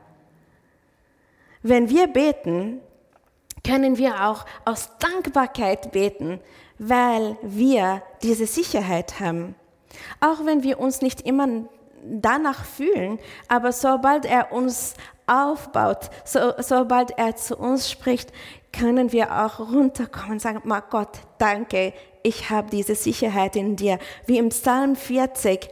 Wenn 1.62 1.90
wir 1.90 2.06
beten, 2.06 2.78
können 3.66 3.98
wir 3.98 4.28
auch 4.28 4.46
aus 4.64 4.90
Dankbarkeit 5.00 5.90
beten, 5.90 6.38
weil 6.78 7.36
wir 7.42 8.00
diese 8.22 8.46
Sicherheit 8.46 9.18
haben. 9.18 9.56
Auch 10.20 10.46
wenn 10.46 10.62
wir 10.62 10.78
uns 10.78 11.02
nicht 11.02 11.22
immer 11.22 11.48
danach 12.04 12.64
fühlen, 12.64 13.18
aber 13.48 13.72
sobald 13.72 14.24
er 14.24 14.52
uns 14.52 14.94
aufbaut, 15.26 16.10
so, 16.24 16.52
sobald 16.58 17.16
er 17.18 17.36
zu 17.36 17.56
uns 17.56 17.90
spricht, 17.90 18.32
können 18.72 19.12
wir 19.12 19.44
auch 19.44 19.60
runterkommen 19.60 20.32
und 20.32 20.40
sagen, 20.40 20.60
Ma 20.64 20.80
Gott, 20.80 21.20
danke, 21.38 21.92
ich 22.22 22.50
habe 22.50 22.70
diese 22.70 22.94
Sicherheit 22.94 23.56
in 23.56 23.76
dir. 23.76 23.98
Wie 24.26 24.38
im 24.38 24.48
Psalm 24.48 24.96
40, 24.96 25.68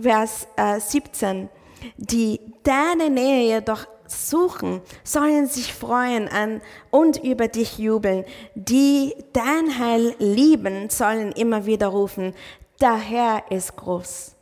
Vers 0.00 0.46
äh, 0.56 0.80
17, 0.80 1.48
die 1.96 2.40
deine 2.62 3.10
Nähe 3.10 3.56
jedoch 3.56 3.86
suchen, 4.06 4.82
sollen 5.02 5.46
sich 5.46 5.72
freuen 5.72 6.28
an 6.28 6.60
und 6.90 7.22
über 7.22 7.48
dich 7.48 7.78
jubeln. 7.78 8.24
Die 8.54 9.14
dein 9.32 9.78
Heil 9.78 10.14
lieben, 10.18 10.90
sollen 10.90 11.32
immer 11.32 11.66
wieder 11.66 11.88
rufen, 11.88 12.34
der 12.80 12.96
Herr 12.96 13.50
ist 13.50 13.76
groß 13.76 14.34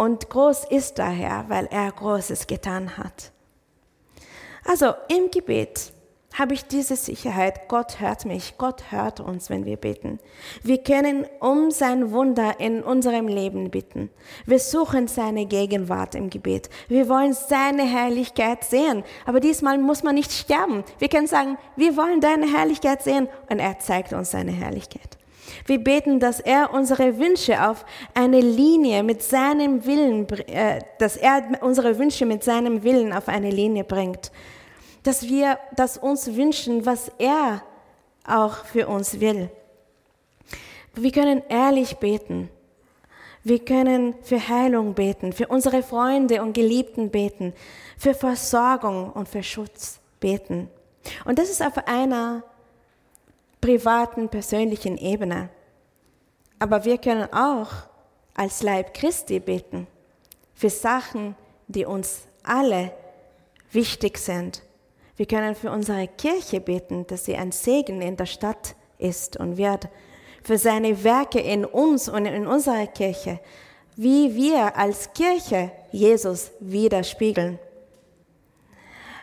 Und 0.00 0.30
groß 0.30 0.64
ist 0.64 0.96
der 0.96 1.10
Herr, 1.10 1.44
weil 1.48 1.66
er 1.66 1.92
Großes 1.92 2.46
getan 2.46 2.96
hat. 2.96 3.32
Also 4.64 4.94
im 5.08 5.30
Gebet 5.30 5.92
habe 6.32 6.54
ich 6.54 6.64
diese 6.64 6.96
Sicherheit, 6.96 7.68
Gott 7.68 8.00
hört 8.00 8.24
mich, 8.24 8.56
Gott 8.56 8.92
hört 8.92 9.20
uns, 9.20 9.50
wenn 9.50 9.66
wir 9.66 9.76
beten. 9.76 10.18
Wir 10.62 10.82
können 10.82 11.26
um 11.40 11.70
sein 11.70 12.12
Wunder 12.12 12.60
in 12.60 12.82
unserem 12.82 13.28
Leben 13.28 13.70
bitten. 13.70 14.08
Wir 14.46 14.58
suchen 14.58 15.06
seine 15.06 15.44
Gegenwart 15.44 16.14
im 16.14 16.30
Gebet. 16.30 16.70
Wir 16.88 17.10
wollen 17.10 17.34
seine 17.34 17.82
Herrlichkeit 17.82 18.64
sehen. 18.64 19.04
Aber 19.26 19.38
diesmal 19.38 19.76
muss 19.76 20.02
man 20.02 20.14
nicht 20.14 20.32
sterben. 20.32 20.82
Wir 20.98 21.10
können 21.10 21.26
sagen, 21.26 21.58
wir 21.76 21.94
wollen 21.98 22.22
deine 22.22 22.50
Herrlichkeit 22.50 23.02
sehen 23.02 23.28
und 23.50 23.58
er 23.58 23.78
zeigt 23.80 24.14
uns 24.14 24.30
seine 24.30 24.52
Herrlichkeit. 24.52 25.19
Wir 25.66 25.78
beten, 25.78 26.20
dass 26.20 26.40
er 26.40 26.72
unsere 26.72 27.18
Wünsche 27.18 27.68
auf 27.68 27.84
eine 28.14 28.40
Linie 28.40 29.02
mit 29.02 29.22
seinem 29.22 29.84
Willen, 29.84 30.28
äh, 30.48 30.80
dass 30.98 31.16
er 31.16 31.42
unsere 31.60 31.98
Wünsche 31.98 32.26
mit 32.26 32.44
seinem 32.44 32.82
Willen 32.82 33.12
auf 33.12 33.28
eine 33.28 33.50
Linie 33.50 33.84
bringt. 33.84 34.30
Dass 35.02 35.22
wir 35.28 35.58
das 35.74 35.96
uns 35.96 36.34
wünschen, 36.34 36.86
was 36.86 37.10
er 37.18 37.62
auch 38.26 38.64
für 38.64 38.86
uns 38.86 39.20
will. 39.20 39.50
Wir 40.94 41.12
können 41.12 41.42
ehrlich 41.48 41.96
beten. 41.96 42.50
Wir 43.42 43.58
können 43.64 44.14
für 44.22 44.48
Heilung 44.48 44.94
beten, 44.94 45.32
für 45.32 45.46
unsere 45.46 45.82
Freunde 45.82 46.42
und 46.42 46.52
Geliebten 46.52 47.10
beten, 47.10 47.54
für 47.96 48.12
Versorgung 48.12 49.10
und 49.12 49.28
für 49.28 49.42
Schutz 49.42 49.98
beten. 50.20 50.68
Und 51.24 51.38
das 51.38 51.48
ist 51.48 51.62
auf 51.62 51.78
einer 51.88 52.42
privaten, 53.60 54.28
persönlichen 54.28 54.96
Ebene. 54.96 55.50
Aber 56.58 56.84
wir 56.84 56.98
können 56.98 57.32
auch 57.32 57.70
als 58.34 58.62
Leib 58.62 58.94
Christi 58.94 59.40
beten 59.40 59.86
für 60.54 60.70
Sachen, 60.70 61.36
die 61.68 61.84
uns 61.84 62.22
alle 62.42 62.92
wichtig 63.72 64.18
sind. 64.18 64.62
Wir 65.16 65.26
können 65.26 65.54
für 65.54 65.70
unsere 65.70 66.08
Kirche 66.08 66.60
beten, 66.60 67.06
dass 67.06 67.24
sie 67.24 67.36
ein 67.36 67.52
Segen 67.52 68.00
in 68.02 68.16
der 68.16 68.26
Stadt 68.26 68.74
ist 68.98 69.36
und 69.36 69.56
wird, 69.56 69.88
für 70.42 70.58
seine 70.58 71.04
Werke 71.04 71.40
in 71.40 71.64
uns 71.64 72.08
und 72.08 72.26
in 72.26 72.46
unserer 72.46 72.86
Kirche, 72.86 73.40
wie 73.96 74.34
wir 74.34 74.76
als 74.76 75.12
Kirche 75.12 75.70
Jesus 75.92 76.52
widerspiegeln. 76.60 77.58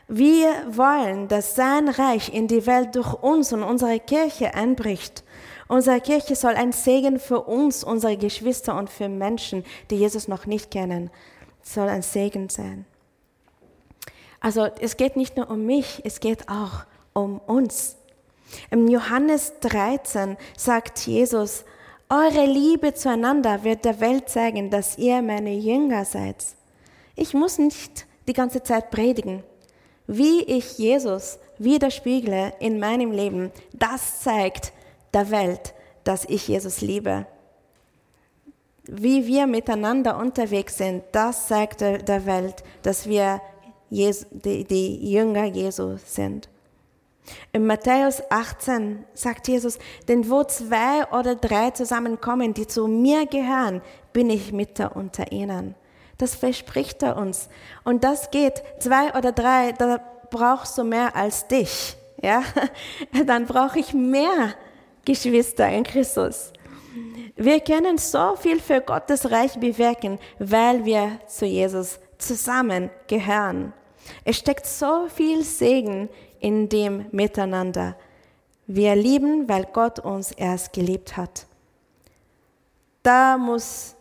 Wir 0.10 0.50
wollen, 0.70 1.28
dass 1.28 1.56
sein 1.56 1.90
Reich 1.90 2.34
in 2.34 2.48
die 2.48 2.66
Welt 2.66 2.96
durch 2.96 3.14
uns 3.14 3.52
und 3.52 3.62
unsere 3.64 4.00
Kirche 4.00 4.54
einbricht. 4.54 5.26
Unsere 5.68 6.00
Kirche 6.00 6.38
soll 6.38 6.54
ein 6.54 6.72
Segen 6.72 7.20
für 7.20 7.42
uns, 7.42 7.84
unsere 7.84 8.16
Geschwister 8.16 8.78
und 8.78 8.90
für 8.90 9.10
Menschen, 9.10 9.66
die 9.90 9.98
Jesus 9.98 10.30
noch 10.30 10.46
nicht 10.46 10.72
kennen, 10.72 11.10
soll 11.62 11.90
ein 11.90 12.04
Segen 12.04 12.48
sein. 12.48 12.86
Also 14.40 14.70
es 14.80 14.96
geht 14.96 15.18
nicht 15.18 15.36
nur 15.36 15.50
um 15.50 15.66
mich, 15.66 16.02
es 16.06 16.22
geht 16.22 16.48
auch 16.48 16.86
um 17.12 17.40
uns. 17.40 17.98
Im 18.72 18.88
Johannes 18.88 19.60
13 19.60 20.38
sagt 20.56 21.00
Jesus, 21.06 21.66
eure 22.08 22.46
Liebe 22.46 22.94
zueinander 22.94 23.66
wird 23.66 23.84
der 23.84 24.00
Welt 24.00 24.30
zeigen, 24.30 24.70
dass 24.70 24.98
ihr 24.98 25.22
meine 25.22 25.54
Jünger 25.54 26.06
seid. 26.06 26.46
Ich 27.18 27.34
muss 27.34 27.58
nicht 27.58 28.06
die 28.26 28.34
ganze 28.34 28.64
Zeit 28.64 28.90
predigen 28.90 29.44
wie 30.08 30.42
ich 30.44 30.78
Jesus 30.78 31.38
widerspiegle 31.58 32.54
in 32.60 32.80
meinem 32.80 33.12
Leben, 33.12 33.52
das 33.74 34.22
zeigt 34.22 34.72
der 35.14 35.30
Welt, 35.32 35.74
dass 36.04 36.26
ich 36.26 36.48
Jesus 36.48 36.82
liebe. 36.82 37.26
Wie 38.84 39.28
wir 39.28 39.48
miteinander 39.48 40.18
unterwegs 40.18 40.78
sind, 40.78 41.04
das 41.12 41.48
zeigt 41.48 41.82
der 41.82 42.26
Welt, 42.26 42.64
dass 42.84 43.08
wir 43.08 43.42
die, 43.90 45.12
Jünger 45.12 45.46
Jesu 45.46 45.98
sind. 46.06 46.50
In 47.52 47.66
Matthäus 47.66 48.22
18 48.30 49.04
sagt 49.14 49.50
Jesus, 49.50 49.80
denn 50.08 50.30
wo 50.30 50.46
zwei 50.46 51.06
oder 51.12 51.36
drei 51.36 51.72
zusammenkommen, 51.72 52.54
die 52.54 52.68
zu 52.68 52.88
mir 52.88 53.26
gehören, 53.26 53.82
bin 54.14 54.30
ich 54.30 54.54
Mitte 54.54 54.90
unter 54.92 55.30
ihnen. 55.34 55.76
Das 56.18 56.36
verspricht 56.36 57.04
er 57.04 57.18
uns. 57.18 57.50
Und 57.84 58.04
das 58.04 58.32
geht, 58.32 58.64
zwei 58.80 59.14
oder 59.14 59.32
drei, 59.32 59.72
da 59.74 60.00
brauchst 60.30 60.78
du 60.78 60.84
mehr 60.84 61.16
als 61.16 61.48
dich. 61.48 61.96
Ja? 62.22 62.44
Dann 63.26 63.46
brauche 63.46 63.80
ich 63.80 63.94
mehr 63.94 64.54
Geschwister 65.06 65.70
in 65.70 65.84
Christus. 65.84 66.52
Wir 67.36 67.60
können 67.60 68.00
so 68.00 68.36
viel 68.36 68.60
für 68.60 68.82
Gottes 68.82 69.30
Reich 69.30 69.60
bewirken, 69.60 70.18
weil 70.40 70.86
wir 70.86 71.20
zu 71.28 71.46
Jesus 71.46 72.00
zusammen 72.18 72.90
gehören. 73.08 73.74
Es 74.24 74.38
steckt 74.38 74.66
so 74.66 75.08
viel 75.08 75.44
Segen 75.44 76.10
in 76.40 76.68
dem 76.68 77.06
Miteinander. 77.12 77.96
Wir 78.66 78.96
lieben, 78.96 79.48
weil 79.48 79.66
Gott 79.72 80.00
uns 80.00 80.32
erst 80.32 80.74
geliebt 80.74 81.16
hat. 81.16 81.46
Da 83.04 83.38
muss 83.38 83.96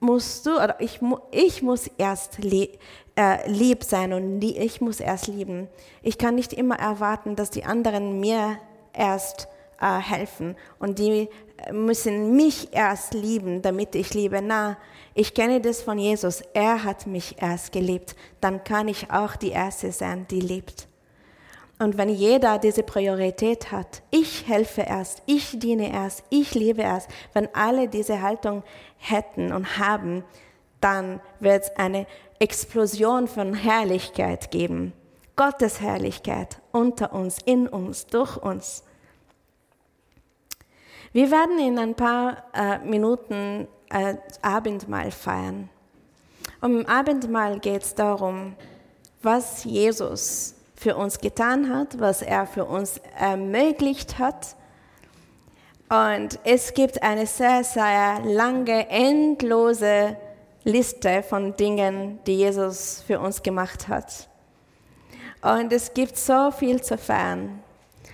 musst 0.00 0.46
du, 0.46 0.56
oder 0.56 0.80
ich, 0.80 1.00
ich 1.30 1.62
muss 1.62 1.88
erst 1.98 2.38
lieb, 2.38 2.78
äh, 3.16 3.50
lieb 3.50 3.84
sein 3.84 4.12
und 4.12 4.42
ich 4.42 4.80
muss 4.80 5.00
erst 5.00 5.26
lieben. 5.26 5.68
Ich 6.02 6.18
kann 6.18 6.34
nicht 6.34 6.52
immer 6.52 6.78
erwarten, 6.78 7.36
dass 7.36 7.50
die 7.50 7.64
anderen 7.64 8.20
mir 8.20 8.58
erst 8.92 9.48
äh, 9.80 9.98
helfen 9.98 10.56
und 10.78 10.98
die 10.98 11.28
müssen 11.72 12.36
mich 12.36 12.68
erst 12.72 13.14
lieben, 13.14 13.62
damit 13.62 13.94
ich 13.94 14.14
liebe. 14.14 14.40
Na, 14.42 14.76
ich 15.14 15.34
kenne 15.34 15.60
das 15.60 15.82
von 15.82 15.98
Jesus. 15.98 16.42
Er 16.52 16.84
hat 16.84 17.06
mich 17.06 17.36
erst 17.40 17.72
geliebt. 17.72 18.14
Dann 18.40 18.62
kann 18.64 18.88
ich 18.88 19.10
auch 19.10 19.36
die 19.36 19.50
Erste 19.50 19.92
sein, 19.92 20.26
die 20.30 20.40
liebt. 20.40 20.88
Und 21.78 21.98
wenn 21.98 22.08
jeder 22.08 22.58
diese 22.58 22.82
Priorität 22.82 23.70
hat, 23.70 24.02
ich 24.10 24.48
helfe 24.48 24.82
erst, 24.82 25.22
ich 25.26 25.58
diene 25.58 25.92
erst, 25.92 26.24
ich 26.30 26.54
liebe 26.54 26.82
erst, 26.82 27.10
wenn 27.34 27.54
alle 27.54 27.88
diese 27.88 28.22
Haltung 28.22 28.62
hätten 28.96 29.52
und 29.52 29.78
haben, 29.78 30.24
dann 30.80 31.20
wird 31.40 31.64
es 31.64 31.76
eine 31.76 32.06
Explosion 32.38 33.28
von 33.28 33.54
Herrlichkeit 33.54 34.50
geben. 34.50 34.94
Gottes 35.36 35.82
Herrlichkeit 35.82 36.62
unter 36.72 37.12
uns, 37.12 37.38
in 37.44 37.68
uns, 37.68 38.06
durch 38.06 38.38
uns. 38.38 38.82
Wir 41.12 41.30
werden 41.30 41.58
in 41.58 41.78
ein 41.78 41.94
paar 41.94 42.44
äh, 42.54 42.78
Minuten 42.78 43.68
äh, 43.90 44.16
Abendmahl 44.40 45.10
feiern. 45.10 45.68
Um 46.62 46.86
Abendmahl 46.86 47.58
geht 47.58 47.82
es 47.82 47.94
darum, 47.94 48.56
was 49.22 49.64
Jesus 49.64 50.55
für 50.76 50.96
uns 50.96 51.18
getan 51.18 51.74
hat, 51.74 51.98
was 51.98 52.22
er 52.22 52.46
für 52.46 52.64
uns 52.64 53.00
ermöglicht 53.18 54.18
hat. 54.18 54.56
Und 55.88 56.38
es 56.44 56.74
gibt 56.74 57.02
eine 57.02 57.26
sehr, 57.26 57.64
sehr 57.64 58.20
lange, 58.24 58.88
endlose 58.88 60.16
Liste 60.64 61.22
von 61.22 61.56
Dingen, 61.56 62.18
die 62.26 62.38
Jesus 62.38 63.02
für 63.06 63.20
uns 63.20 63.42
gemacht 63.42 63.88
hat. 63.88 64.28
Und 65.42 65.72
es 65.72 65.94
gibt 65.94 66.16
so 66.16 66.50
viel 66.50 66.82
zu 66.82 66.98
feiern. 66.98 67.62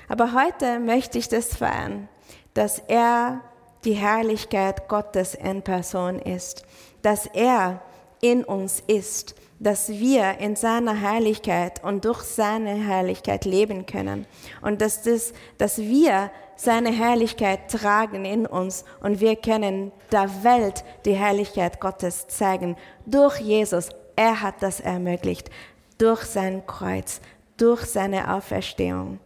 Aber 0.08 0.34
heute 0.34 0.78
möchte 0.78 1.18
ich 1.18 1.28
das 1.28 1.56
feiern, 1.56 2.08
dass 2.52 2.78
er 2.88 3.40
die 3.84 3.94
Herrlichkeit 3.94 4.88
Gottes 4.88 5.34
in 5.34 5.62
Person 5.62 6.18
ist, 6.18 6.64
dass 7.00 7.26
er 7.26 7.80
in 8.20 8.44
uns 8.44 8.82
ist 8.86 9.34
dass 9.62 9.88
wir 9.88 10.38
in 10.38 10.56
seiner 10.56 10.94
Herrlichkeit 10.94 11.84
und 11.84 12.04
durch 12.04 12.22
seine 12.22 12.74
Herrlichkeit 12.74 13.44
leben 13.44 13.86
können 13.86 14.26
und 14.60 14.80
dass, 14.80 15.02
das, 15.02 15.32
dass 15.56 15.78
wir 15.78 16.30
seine 16.56 16.90
Herrlichkeit 16.90 17.70
tragen 17.70 18.24
in 18.24 18.46
uns 18.46 18.84
und 19.00 19.20
wir 19.20 19.36
können 19.36 19.92
der 20.10 20.28
Welt 20.42 20.82
die 21.04 21.14
Herrlichkeit 21.14 21.80
Gottes 21.80 22.26
zeigen 22.26 22.76
durch 23.06 23.38
Jesus. 23.38 23.90
Er 24.16 24.42
hat 24.42 24.56
das 24.60 24.80
ermöglicht 24.80 25.48
durch 25.96 26.22
sein 26.22 26.66
Kreuz, 26.66 27.20
durch 27.56 27.82
seine 27.82 28.34
Auferstehung. 28.34 29.20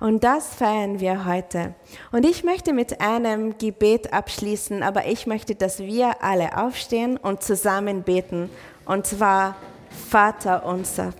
Und 0.00 0.24
das 0.24 0.54
feiern 0.54 1.00
wir 1.00 1.24
heute. 1.24 1.74
Und 2.12 2.26
ich 2.26 2.44
möchte 2.44 2.72
mit 2.72 3.00
einem 3.00 3.56
Gebet 3.56 4.12
abschließen, 4.12 4.82
aber 4.82 5.06
ich 5.06 5.26
möchte, 5.26 5.54
dass 5.54 5.78
wir 5.78 6.22
alle 6.22 6.58
aufstehen 6.58 7.16
und 7.16 7.42
zusammen 7.42 8.02
beten 8.02 8.50
und 8.86 9.06
zwar 9.06 9.56
Vater 10.10 10.64
unser 10.64 11.12